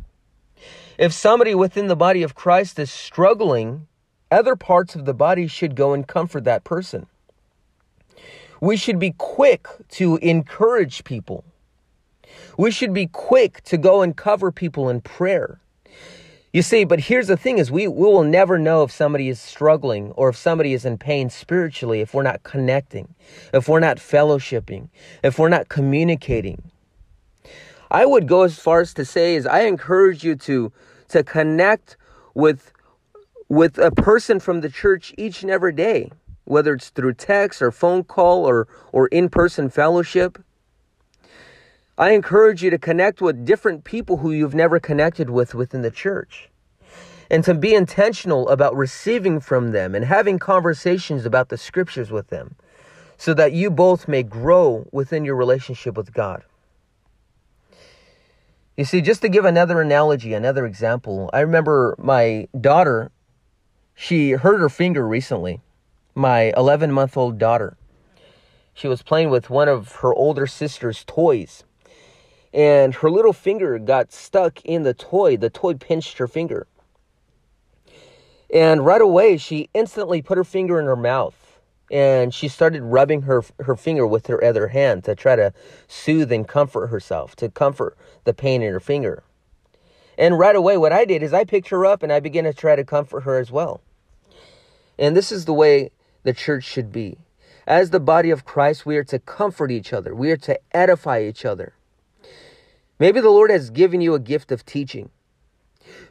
If 0.98 1.14
somebody 1.14 1.54
within 1.54 1.88
the 1.88 1.96
body 1.96 2.24
of 2.24 2.34
Christ 2.34 2.80
is 2.80 2.92
struggling, 2.92 3.88
other 4.32 4.56
parts 4.56 4.96
of 4.96 5.06
the 5.06 5.14
body 5.14 5.46
should 5.46 5.76
go 5.76 5.94
and 5.94 6.08
comfort 6.08 6.44
that 6.46 6.64
person. 6.64 7.06
We 8.60 8.78
should 8.78 8.98
be 8.98 9.14
quick 9.16 9.68
to 9.90 10.18
encourage 10.18 11.04
people. 11.04 11.44
We 12.58 12.72
should 12.72 12.94
be 12.94 13.06
quick 13.06 13.64
to 13.66 13.78
go 13.78 14.02
and 14.02 14.18
cover 14.18 14.52
people 14.52 14.90
in 14.90 15.02
prayer. 15.02 15.60
You 16.52 16.64
see, 16.64 16.84
but 16.84 17.02
here's 17.02 17.28
the 17.28 17.38
thing 17.38 17.60
is 17.60 17.72
we, 17.72 17.88
we 17.88 18.08
will 18.08 18.24
never 18.24 18.58
know 18.58 18.82
if 18.82 18.92
somebody 18.92 19.30
is 19.30 19.40
struggling 19.40 20.12
or 20.14 20.30
if 20.30 20.36
somebody 20.36 20.74
is 20.74 20.86
in 20.86 20.98
pain 20.98 21.30
spiritually 21.30 22.02
if 22.02 22.16
we're 22.16 22.24
not 22.24 22.42
connecting, 22.42 23.14
if 23.54 23.68
we're 23.70 23.80
not 23.80 23.98
fellowshipping, 23.98 24.90
if 25.24 25.38
we're 25.38 25.50
not 25.50 25.70
communicating. 25.70 26.72
I 27.90 28.06
would 28.06 28.28
go 28.28 28.44
as 28.44 28.60
far 28.60 28.82
as 28.82 28.94
to 28.96 29.06
say 29.06 29.36
is 29.36 29.46
I 29.46 29.62
encourage 29.62 30.24
you 30.24 30.36
to 30.36 30.72
to 31.10 31.24
connect 31.24 31.98
with 32.34 32.72
with 33.50 33.78
a 33.78 33.92
person 33.92 34.40
from 34.40 34.62
the 34.62 34.70
church 34.70 35.14
each 35.18 35.42
and 35.42 35.50
every 35.50 35.72
day, 35.72 36.12
whether 36.44 36.74
it's 36.74 36.90
through 36.90 37.14
text 37.14 37.62
or 37.62 37.72
phone 37.72 38.04
call 38.04 38.46
or 38.46 38.68
or 38.92 39.08
in-person 39.08 39.70
fellowship. 39.70 40.38
I 41.98 42.12
encourage 42.12 42.62
you 42.62 42.70
to 42.70 42.78
connect 42.78 43.22
with 43.22 43.46
different 43.46 43.84
people 43.84 44.18
who 44.18 44.32
you've 44.32 44.54
never 44.54 44.80
connected 44.80 45.32
with 45.32 45.56
within 45.56 45.82
the 45.82 45.90
church. 45.90 46.50
And 47.30 47.44
to 47.44 47.54
be 47.54 47.74
intentional 47.74 48.48
about 48.50 48.76
receiving 48.76 49.40
from 49.40 49.72
them 49.72 49.96
and 49.96 50.06
having 50.06 50.38
conversations 50.38 51.26
about 51.26 51.50
the 51.50 51.58
scriptures 51.58 52.12
with 52.12 52.28
them 52.28 52.56
so 53.18 53.34
that 53.34 53.52
you 53.52 53.72
both 53.72 54.08
may 54.08 54.22
grow 54.22 54.88
within 54.92 55.26
your 55.26 55.36
relationship 55.36 55.98
with 55.98 56.14
God. 56.14 56.44
You 58.78 58.86
see, 58.86 59.02
just 59.02 59.24
to 59.24 59.30
give 59.30 59.44
another 59.44 59.82
analogy, 59.82 60.36
another 60.36 60.64
example, 60.68 61.32
I 61.34 61.40
remember 61.40 61.96
my 61.98 62.48
daughter, 62.62 63.10
she 63.96 64.32
hurt 64.32 64.60
her 64.60 64.70
finger 64.70 65.08
recently. 65.08 65.62
My 66.14 66.54
11 66.56 66.92
month 66.92 67.18
old 67.18 67.40
daughter. 67.40 67.76
She 68.76 68.88
was 68.88 69.02
playing 69.02 69.32
with 69.32 69.50
one 69.50 69.68
of 69.68 69.92
her 69.98 70.14
older 70.14 70.46
sister's 70.46 71.04
toys. 71.06 71.64
And 72.54 72.94
her 72.94 73.10
little 73.10 73.34
finger 73.34 73.80
got 73.80 74.14
stuck 74.14 74.64
in 74.64 74.84
the 74.84 74.94
toy. 74.94 75.38
The 75.38 75.50
toy 75.50 75.74
pinched 75.74 76.20
her 76.20 76.28
finger. 76.28 76.68
And 78.54 78.86
right 78.86 79.02
away, 79.02 79.38
she 79.38 79.72
instantly 79.74 80.22
put 80.22 80.38
her 80.38 80.44
finger 80.44 80.80
in 80.80 80.86
her 80.86 80.96
mouth 80.96 81.47
and 81.90 82.34
she 82.34 82.48
started 82.48 82.84
rubbing 82.84 83.24
her 83.24 83.44
her 83.60 83.76
finger 83.76 84.06
with 84.06 84.28
her 84.28 84.44
other 84.44 84.70
hand 84.70 85.04
to 85.06 85.16
try 85.16 85.36
to 85.36 85.54
soothe 85.88 86.32
and 86.32 86.48
comfort 86.48 86.88
herself, 86.88 87.36
to 87.38 87.50
comfort 87.50 87.98
the 88.24 88.34
pain 88.34 88.62
in 88.62 88.74
her 88.74 88.80
finger. 88.80 89.24
And 90.18 90.40
right 90.40 90.56
away, 90.56 90.78
what 90.78 90.92
I 90.92 91.06
did 91.06 91.22
is 91.22 91.34
I 91.34 91.44
picked 91.44 91.70
her 91.70 91.86
up 91.86 92.04
and 92.04 92.12
I 92.12 92.20
began 92.20 92.44
to 92.46 92.54
try 92.54 92.76
to 92.76 92.84
comfort 92.84 93.22
her 93.22 93.38
as 93.38 93.52
well. 93.52 93.82
And 94.98 95.16
this 95.16 95.32
is 95.32 95.46
the 95.46 95.54
way 95.54 95.92
the 96.24 96.34
church 96.34 96.64
should 96.64 96.92
be. 96.92 97.20
As 97.68 97.92
the 97.92 98.00
body 98.00 98.32
of 98.32 98.46
Christ, 98.46 98.86
we 98.86 98.98
are 98.98 99.04
to 99.06 99.20
comfort 99.20 99.72
each 99.72 99.94
other, 99.94 100.16
we 100.16 100.32
are 100.32 100.38
to 100.38 100.60
edify 100.72 101.22
each 101.22 101.46
other. 101.46 101.74
Maybe 103.00 103.22
the 103.22 103.30
Lord 103.30 103.52
has 103.52 103.70
given 103.70 104.02
you 104.02 104.16
a 104.16 104.20
gift 104.20 104.52
of 104.52 104.66
teaching. 104.66 105.12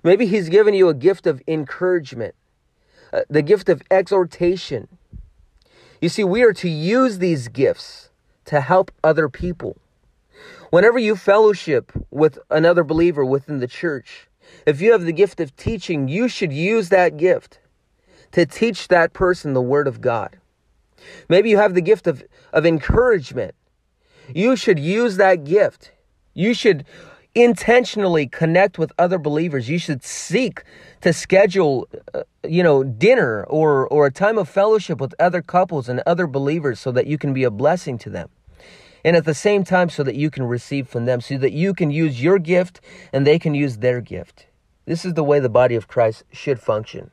Maybe 0.04 0.26
He's 0.26 0.48
given 0.48 0.74
you 0.74 0.88
a 0.88 0.94
gift 0.94 1.26
of 1.26 1.42
encouragement, 1.48 2.34
uh, 3.12 3.22
the 3.28 3.42
gift 3.42 3.68
of 3.68 3.82
exhortation 3.90 4.86
you 6.00 6.08
see, 6.08 6.24
we 6.24 6.42
are 6.42 6.52
to 6.54 6.68
use 6.68 7.18
these 7.18 7.48
gifts 7.48 8.10
to 8.46 8.60
help 8.60 8.90
other 9.02 9.28
people. 9.28 9.76
Whenever 10.70 10.98
you 10.98 11.16
fellowship 11.16 11.92
with 12.10 12.38
another 12.50 12.84
believer 12.84 13.24
within 13.24 13.60
the 13.60 13.66
church, 13.66 14.28
if 14.66 14.80
you 14.80 14.92
have 14.92 15.02
the 15.02 15.12
gift 15.12 15.40
of 15.40 15.56
teaching, 15.56 16.08
you 16.08 16.28
should 16.28 16.52
use 16.52 16.88
that 16.88 17.16
gift 17.16 17.60
to 18.32 18.46
teach 18.46 18.88
that 18.88 19.12
person 19.12 19.52
the 19.52 19.62
Word 19.62 19.88
of 19.88 20.00
God. 20.00 20.38
Maybe 21.28 21.50
you 21.50 21.56
have 21.56 21.74
the 21.74 21.80
gift 21.80 22.06
of, 22.06 22.24
of 22.52 22.66
encouragement. 22.66 23.54
You 24.34 24.56
should 24.56 24.78
use 24.78 25.16
that 25.16 25.44
gift. 25.44 25.92
You 26.34 26.52
should 26.52 26.84
intentionally 27.36 28.26
connect 28.26 28.78
with 28.78 28.92
other 28.98 29.18
believers. 29.18 29.68
You 29.68 29.78
should 29.78 30.02
seek 30.02 30.64
to 31.02 31.12
schedule, 31.12 31.86
uh, 32.14 32.22
you 32.42 32.62
know, 32.62 32.82
dinner 32.82 33.44
or 33.44 33.86
or 33.88 34.06
a 34.06 34.10
time 34.10 34.38
of 34.38 34.48
fellowship 34.48 35.00
with 35.00 35.14
other 35.20 35.42
couples 35.42 35.88
and 35.88 36.02
other 36.06 36.26
believers 36.26 36.80
so 36.80 36.90
that 36.92 37.06
you 37.06 37.18
can 37.18 37.34
be 37.34 37.44
a 37.44 37.50
blessing 37.50 37.98
to 37.98 38.10
them. 38.10 38.30
And 39.04 39.14
at 39.14 39.24
the 39.24 39.34
same 39.34 39.62
time 39.62 39.90
so 39.90 40.02
that 40.02 40.16
you 40.16 40.30
can 40.30 40.44
receive 40.44 40.88
from 40.88 41.04
them 41.04 41.20
so 41.20 41.38
that 41.38 41.52
you 41.52 41.74
can 41.74 41.90
use 41.90 42.20
your 42.20 42.38
gift 42.38 42.80
and 43.12 43.26
they 43.26 43.38
can 43.38 43.54
use 43.54 43.76
their 43.78 44.00
gift. 44.00 44.46
This 44.86 45.04
is 45.04 45.14
the 45.14 45.22
way 45.22 45.38
the 45.38 45.48
body 45.48 45.74
of 45.74 45.86
Christ 45.86 46.24
should 46.32 46.58
function. 46.58 47.10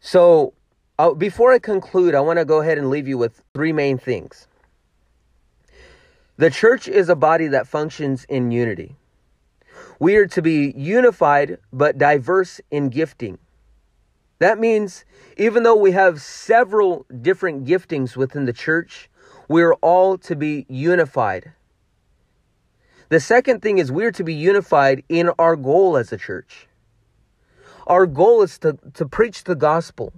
So, 0.00 0.52
uh, 0.98 1.12
before 1.14 1.52
I 1.52 1.58
conclude, 1.58 2.14
I 2.14 2.20
want 2.20 2.38
to 2.38 2.44
go 2.44 2.60
ahead 2.60 2.78
and 2.78 2.90
leave 2.90 3.08
you 3.08 3.16
with 3.16 3.42
three 3.54 3.72
main 3.72 3.96
things. 3.96 4.46
The 6.36 6.50
church 6.50 6.88
is 6.88 7.08
a 7.08 7.14
body 7.14 7.46
that 7.48 7.68
functions 7.68 8.24
in 8.28 8.50
unity. 8.50 8.96
We 10.00 10.16
are 10.16 10.26
to 10.26 10.42
be 10.42 10.74
unified 10.76 11.58
but 11.72 11.96
diverse 11.96 12.60
in 12.72 12.88
gifting. 12.88 13.38
That 14.40 14.58
means 14.58 15.04
even 15.36 15.62
though 15.62 15.76
we 15.76 15.92
have 15.92 16.20
several 16.20 17.06
different 17.22 17.64
giftings 17.64 18.16
within 18.16 18.46
the 18.46 18.52
church, 18.52 19.08
we 19.48 19.62
are 19.62 19.74
all 19.74 20.18
to 20.18 20.34
be 20.34 20.66
unified. 20.68 21.52
The 23.10 23.20
second 23.20 23.62
thing 23.62 23.78
is 23.78 23.92
we're 23.92 24.12
to 24.12 24.24
be 24.24 24.34
unified 24.34 25.04
in 25.08 25.30
our 25.38 25.54
goal 25.54 25.96
as 25.96 26.12
a 26.12 26.16
church. 26.18 26.66
Our 27.86 28.06
goal 28.06 28.42
is 28.42 28.58
to, 28.58 28.78
to 28.94 29.06
preach 29.06 29.44
the 29.44 29.54
gospel. 29.54 30.12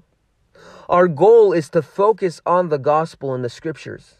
Our 0.88 1.08
goal 1.08 1.52
is 1.52 1.68
to 1.70 1.82
focus 1.82 2.40
on 2.46 2.68
the 2.68 2.78
gospel 2.78 3.34
and 3.34 3.44
the 3.44 3.50
scriptures. 3.50 4.15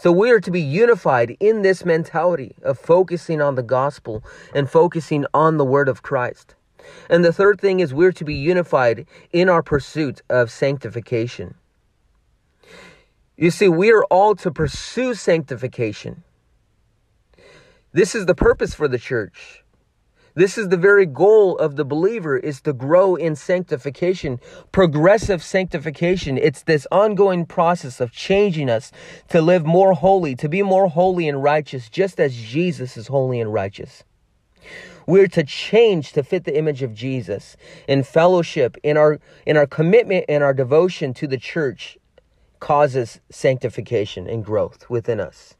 So 0.00 0.10
we 0.10 0.30
are 0.30 0.40
to 0.40 0.50
be 0.50 0.62
unified 0.62 1.36
in 1.40 1.60
this 1.60 1.84
mentality 1.84 2.54
of 2.62 2.78
focusing 2.78 3.42
on 3.42 3.56
the 3.56 3.62
gospel 3.62 4.24
and 4.54 4.66
focusing 4.66 5.26
on 5.34 5.58
the 5.58 5.64
word 5.64 5.90
of 5.90 6.02
Christ. 6.02 6.54
And 7.10 7.22
the 7.22 7.34
third 7.34 7.60
thing 7.60 7.80
is 7.80 7.92
we're 7.92 8.12
to 8.12 8.24
be 8.24 8.34
unified 8.34 9.06
in 9.30 9.50
our 9.50 9.62
pursuit 9.62 10.22
of 10.30 10.50
sanctification. 10.50 11.54
You 13.36 13.50
see, 13.50 13.68
we 13.68 13.92
are 13.92 14.04
all 14.04 14.34
to 14.36 14.50
pursue 14.50 15.12
sanctification. 15.12 16.22
This 17.92 18.14
is 18.14 18.24
the 18.24 18.34
purpose 18.34 18.72
for 18.72 18.88
the 18.88 18.98
church. 18.98 19.59
This 20.34 20.56
is 20.56 20.68
the 20.68 20.76
very 20.76 21.06
goal 21.06 21.58
of 21.58 21.74
the 21.74 21.84
believer 21.84 22.36
is 22.36 22.60
to 22.62 22.72
grow 22.72 23.16
in 23.16 23.34
sanctification, 23.34 24.38
progressive 24.70 25.42
sanctification. 25.42 26.38
It's 26.38 26.62
this 26.62 26.86
ongoing 26.92 27.46
process 27.46 28.00
of 28.00 28.12
changing 28.12 28.70
us 28.70 28.92
to 29.30 29.42
live 29.42 29.66
more 29.66 29.94
holy, 29.94 30.36
to 30.36 30.48
be 30.48 30.62
more 30.62 30.88
holy 30.88 31.28
and 31.28 31.42
righteous, 31.42 31.88
just 31.88 32.20
as 32.20 32.36
Jesus 32.36 32.96
is 32.96 33.08
holy 33.08 33.40
and 33.40 33.52
righteous. 33.52 34.04
We're 35.04 35.26
to 35.28 35.42
change 35.42 36.12
to 36.12 36.22
fit 36.22 36.44
the 36.44 36.56
image 36.56 36.82
of 36.82 36.94
Jesus 36.94 37.56
in 37.88 38.04
fellowship, 38.04 38.76
in 38.84 38.96
our 38.96 39.18
in 39.44 39.56
our 39.56 39.66
commitment 39.66 40.26
and 40.28 40.44
our 40.44 40.54
devotion 40.54 41.12
to 41.14 41.26
the 41.26 41.38
church 41.38 41.98
causes 42.60 43.20
sanctification 43.30 44.28
and 44.28 44.44
growth 44.44 44.88
within 44.88 45.18
us. 45.18 45.56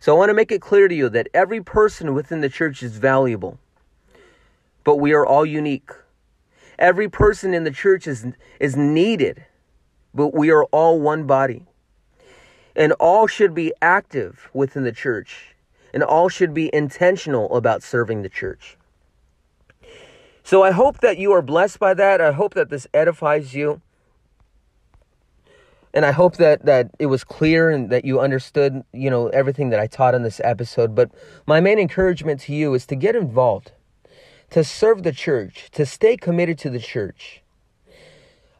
So 0.00 0.14
I 0.14 0.18
want 0.18 0.30
to 0.30 0.34
make 0.34 0.50
it 0.50 0.60
clear 0.60 0.88
to 0.88 0.94
you 0.94 1.08
that 1.10 1.28
every 1.32 1.62
person 1.62 2.14
within 2.14 2.40
the 2.40 2.48
church 2.48 2.82
is 2.82 2.96
valuable 2.96 3.60
but 4.84 4.96
we 4.96 5.12
are 5.12 5.26
all 5.26 5.46
unique. 5.46 5.90
Every 6.78 7.08
person 7.08 7.54
in 7.54 7.64
the 7.64 7.70
church 7.70 8.06
is, 8.06 8.26
is 8.60 8.76
needed, 8.76 9.44
but 10.14 10.34
we 10.34 10.50
are 10.50 10.64
all 10.66 11.00
one 11.00 11.26
body. 11.26 11.66
And 12.76 12.92
all 12.94 13.26
should 13.26 13.54
be 13.54 13.72
active 13.82 14.48
within 14.54 14.84
the 14.84 14.92
church, 14.92 15.56
and 15.94 16.02
all 16.02 16.28
should 16.28 16.54
be 16.54 16.70
intentional 16.74 17.54
about 17.56 17.82
serving 17.82 18.22
the 18.22 18.28
church. 18.28 18.76
So 20.44 20.62
I 20.62 20.70
hope 20.72 21.00
that 21.00 21.18
you 21.18 21.32
are 21.32 21.42
blessed 21.42 21.78
by 21.80 21.94
that. 21.94 22.20
I 22.20 22.32
hope 22.32 22.54
that 22.54 22.70
this 22.70 22.86
edifies 22.94 23.54
you. 23.54 23.80
and 25.92 26.06
I 26.06 26.12
hope 26.12 26.36
that 26.36 26.64
that 26.66 26.90
it 26.98 27.06
was 27.06 27.24
clear 27.24 27.70
and 27.70 27.90
that 27.90 28.04
you 28.04 28.20
understood, 28.20 28.84
you 28.92 29.10
know, 29.10 29.28
everything 29.28 29.70
that 29.70 29.80
I 29.80 29.86
taught 29.86 30.14
in 30.14 30.22
this 30.22 30.40
episode. 30.44 30.94
But 30.94 31.10
my 31.46 31.60
main 31.60 31.78
encouragement 31.78 32.40
to 32.42 32.54
you 32.54 32.74
is 32.74 32.86
to 32.86 32.96
get 32.96 33.16
involved, 33.16 33.72
to 34.50 34.64
serve 34.64 35.02
the 35.02 35.12
church, 35.12 35.70
to 35.72 35.84
stay 35.84 36.16
committed 36.16 36.58
to 36.58 36.70
the 36.70 36.78
church. 36.78 37.42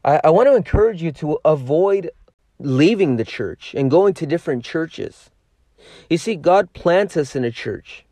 I, 0.04 0.20
I 0.24 0.30
want 0.30 0.48
to 0.48 0.56
encourage 0.56 1.02
you 1.02 1.12
to 1.12 1.38
avoid 1.44 2.10
leaving 2.58 3.16
the 3.16 3.24
church 3.24 3.74
and 3.76 3.90
going 3.90 4.14
to 4.14 4.26
different 4.26 4.64
churches. 4.64 5.30
You 6.10 6.18
see, 6.18 6.36
God 6.36 6.72
plants 6.72 7.16
us 7.16 7.36
in 7.36 7.44
a 7.44 7.50
church. 7.50 8.04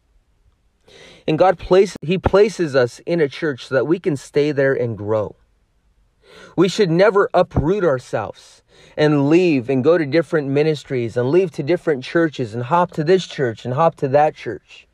And 1.27 1.39
God 1.39 1.59
places 1.59 1.97
He 2.03 2.19
places 2.19 2.77
us 2.77 3.01
in 3.01 3.21
a 3.21 3.29
church 3.29 3.67
so 3.67 3.75
that 3.75 3.87
we 3.87 3.99
can 3.99 4.17
stay 4.17 4.53
there 4.53 4.73
and 4.73 4.97
grow. 4.97 5.35
We 6.57 6.69
should 6.69 6.91
never 6.91 7.29
uproot 7.35 7.85
ourselves 7.85 8.62
and 8.97 9.29
leave 9.29 9.69
and 9.69 9.83
go 9.83 9.99
to 9.99 10.07
different 10.07 10.49
ministries 10.49 11.17
and 11.17 11.31
leave 11.31 11.51
to 11.53 11.62
different 11.62 12.05
churches 12.05 12.55
and 12.55 12.65
hop 12.65 12.93
to 12.93 13.05
this 13.05 13.27
church 13.27 13.65
and 13.65 13.75
hop 13.75 13.97
to 13.97 14.09
that 14.09 14.35
church. 14.35 14.86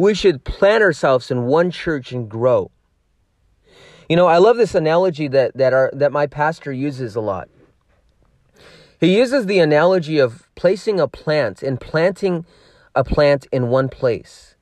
We 0.00 0.14
should 0.14 0.44
plant 0.44 0.82
ourselves 0.82 1.30
in 1.30 1.42
one 1.42 1.70
church 1.70 2.10
and 2.10 2.26
grow. 2.26 2.70
You 4.08 4.16
know, 4.16 4.28
I 4.28 4.38
love 4.38 4.56
this 4.56 4.74
analogy 4.74 5.28
that 5.28 5.54
that 5.58 5.74
our 5.74 5.90
that 5.92 6.10
my 6.10 6.26
pastor 6.26 6.72
uses 6.72 7.16
a 7.16 7.20
lot. 7.20 7.50
He 8.98 9.18
uses 9.18 9.44
the 9.44 9.58
analogy 9.58 10.18
of 10.18 10.48
placing 10.54 11.00
a 11.00 11.06
plant 11.06 11.62
and 11.62 11.78
planting 11.78 12.46
a 12.94 13.04
plant 13.04 13.46
in 13.52 13.68
one 13.68 13.90
place. 13.90 14.56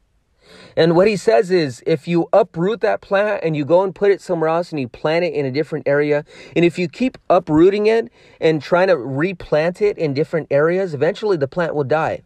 And 0.77 0.97
what 0.97 1.07
he 1.07 1.17
says 1.17 1.53
is 1.53 1.85
if 1.87 2.09
you 2.09 2.29
uproot 2.33 2.81
that 2.81 3.01
plant 3.01 3.45
and 3.45 3.57
you 3.57 3.65
go 3.65 3.85
and 3.85 3.95
put 3.95 4.11
it 4.11 4.21
somewhere 4.21 4.51
else 4.51 4.73
and 4.73 4.81
you 4.81 4.89
plant 4.89 5.25
it 5.25 5.35
in 5.35 5.47
a 5.47 5.53
different 5.53 5.87
area, 5.87 6.25
and 6.57 6.65
if 6.65 6.81
you 6.81 6.89
keep 6.89 7.17
uprooting 7.31 7.87
it 7.87 8.11
and 8.41 8.61
trying 8.61 8.89
to 8.89 8.97
replant 8.97 9.81
it 9.83 9.99
in 9.99 10.15
different 10.15 10.49
areas, 10.51 10.95
eventually 10.95 11.37
the 11.37 11.47
plant 11.47 11.77
will 11.77 11.85
die. 11.85 12.23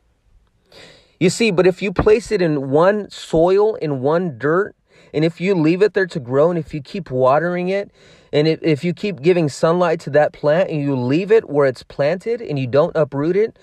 You 1.22 1.30
see, 1.30 1.52
but 1.52 1.68
if 1.68 1.80
you 1.80 1.92
place 1.92 2.32
it 2.32 2.42
in 2.42 2.70
one 2.70 3.08
soil, 3.08 3.76
in 3.76 4.00
one 4.00 4.38
dirt, 4.38 4.74
and 5.14 5.24
if 5.24 5.40
you 5.40 5.54
leave 5.54 5.80
it 5.80 5.94
there 5.94 6.08
to 6.08 6.18
grow 6.18 6.50
and 6.50 6.58
if 6.58 6.74
you 6.74 6.82
keep 6.82 7.12
watering 7.12 7.68
it, 7.68 7.92
and 8.32 8.48
if, 8.48 8.61
if 8.61 8.82
you 8.82 8.92
keep 8.92 9.22
giving 9.22 9.48
sunlight 9.48 10.00
to 10.00 10.11
that 10.11 10.32
plant 10.32 10.68
and 10.68 10.82
you 10.82 10.96
leave 10.96 11.30
it 11.30 11.48
where 11.48 11.68
it's 11.68 11.85
planted 11.85 12.42
and 12.42 12.58
you 12.58 12.66
don't 12.66 12.96
uproot 12.96 13.37
it, 13.37 13.56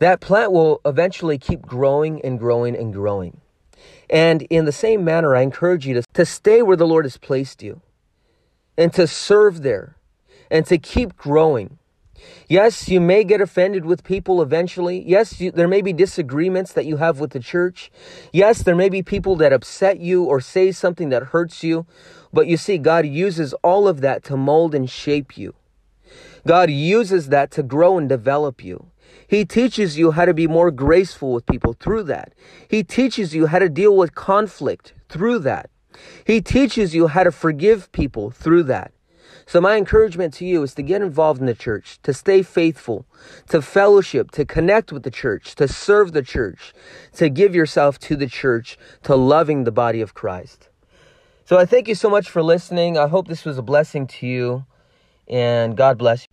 that 0.00 0.20
plant 0.20 0.52
will 0.52 0.82
eventually 0.84 1.38
keep 1.38 1.62
growing 1.62 2.20
and 2.20 2.38
growing 2.38 2.76
and 2.76 2.92
growing. 2.92 3.40
And 4.10 4.42
in 4.50 4.66
the 4.66 4.70
same 4.70 5.02
manner, 5.02 5.34
I 5.34 5.40
encourage 5.40 5.86
you 5.86 5.94
to, 5.94 6.02
to 6.12 6.26
stay 6.26 6.60
where 6.60 6.76
the 6.76 6.86
Lord 6.86 7.06
has 7.06 7.16
placed 7.16 7.62
you 7.62 7.80
and 8.76 8.92
to 8.92 9.06
serve 9.06 9.62
there 9.62 9.96
and 10.50 10.66
to 10.66 10.76
keep 10.76 11.16
growing. 11.16 11.77
Yes, 12.48 12.88
you 12.88 13.00
may 13.00 13.24
get 13.24 13.40
offended 13.40 13.84
with 13.84 14.04
people 14.04 14.40
eventually. 14.40 15.02
Yes, 15.06 15.40
you, 15.40 15.50
there 15.50 15.68
may 15.68 15.82
be 15.82 15.92
disagreements 15.92 16.72
that 16.72 16.86
you 16.86 16.96
have 16.96 17.20
with 17.20 17.30
the 17.30 17.40
church. 17.40 17.90
Yes, 18.32 18.62
there 18.62 18.76
may 18.76 18.88
be 18.88 19.02
people 19.02 19.36
that 19.36 19.52
upset 19.52 20.00
you 20.00 20.24
or 20.24 20.40
say 20.40 20.72
something 20.72 21.08
that 21.10 21.24
hurts 21.24 21.62
you. 21.62 21.86
But 22.32 22.46
you 22.46 22.56
see, 22.56 22.78
God 22.78 23.06
uses 23.06 23.52
all 23.62 23.88
of 23.88 24.00
that 24.00 24.24
to 24.24 24.36
mold 24.36 24.74
and 24.74 24.88
shape 24.88 25.36
you. 25.36 25.54
God 26.46 26.70
uses 26.70 27.28
that 27.28 27.50
to 27.52 27.62
grow 27.62 27.98
and 27.98 28.08
develop 28.08 28.64
you. 28.64 28.90
He 29.26 29.44
teaches 29.44 29.98
you 29.98 30.12
how 30.12 30.24
to 30.24 30.32
be 30.32 30.46
more 30.46 30.70
graceful 30.70 31.32
with 31.32 31.46
people 31.46 31.74
through 31.74 32.04
that. 32.04 32.32
He 32.68 32.82
teaches 32.82 33.34
you 33.34 33.46
how 33.46 33.58
to 33.58 33.68
deal 33.68 33.96
with 33.96 34.14
conflict 34.14 34.94
through 35.08 35.40
that. 35.40 35.70
He 36.24 36.40
teaches 36.40 36.94
you 36.94 37.08
how 37.08 37.24
to 37.24 37.32
forgive 37.32 37.92
people 37.92 38.30
through 38.30 38.64
that. 38.64 38.92
So, 39.48 39.62
my 39.62 39.78
encouragement 39.78 40.34
to 40.34 40.44
you 40.44 40.62
is 40.62 40.74
to 40.74 40.82
get 40.82 41.00
involved 41.00 41.40
in 41.40 41.46
the 41.46 41.54
church, 41.54 41.98
to 42.02 42.12
stay 42.12 42.42
faithful, 42.42 43.06
to 43.48 43.62
fellowship, 43.62 44.30
to 44.32 44.44
connect 44.44 44.92
with 44.92 45.04
the 45.04 45.10
church, 45.10 45.54
to 45.54 45.66
serve 45.66 46.12
the 46.12 46.20
church, 46.20 46.74
to 47.14 47.30
give 47.30 47.54
yourself 47.54 47.98
to 48.00 48.14
the 48.14 48.26
church, 48.26 48.76
to 49.04 49.16
loving 49.16 49.64
the 49.64 49.72
body 49.72 50.02
of 50.02 50.12
Christ. 50.12 50.68
So, 51.46 51.56
I 51.56 51.64
thank 51.64 51.88
you 51.88 51.94
so 51.94 52.10
much 52.10 52.28
for 52.28 52.42
listening. 52.42 52.98
I 52.98 53.08
hope 53.08 53.26
this 53.26 53.46
was 53.46 53.56
a 53.56 53.62
blessing 53.62 54.06
to 54.18 54.26
you, 54.26 54.66
and 55.26 55.78
God 55.78 55.96
bless 55.96 56.24
you. 56.24 56.27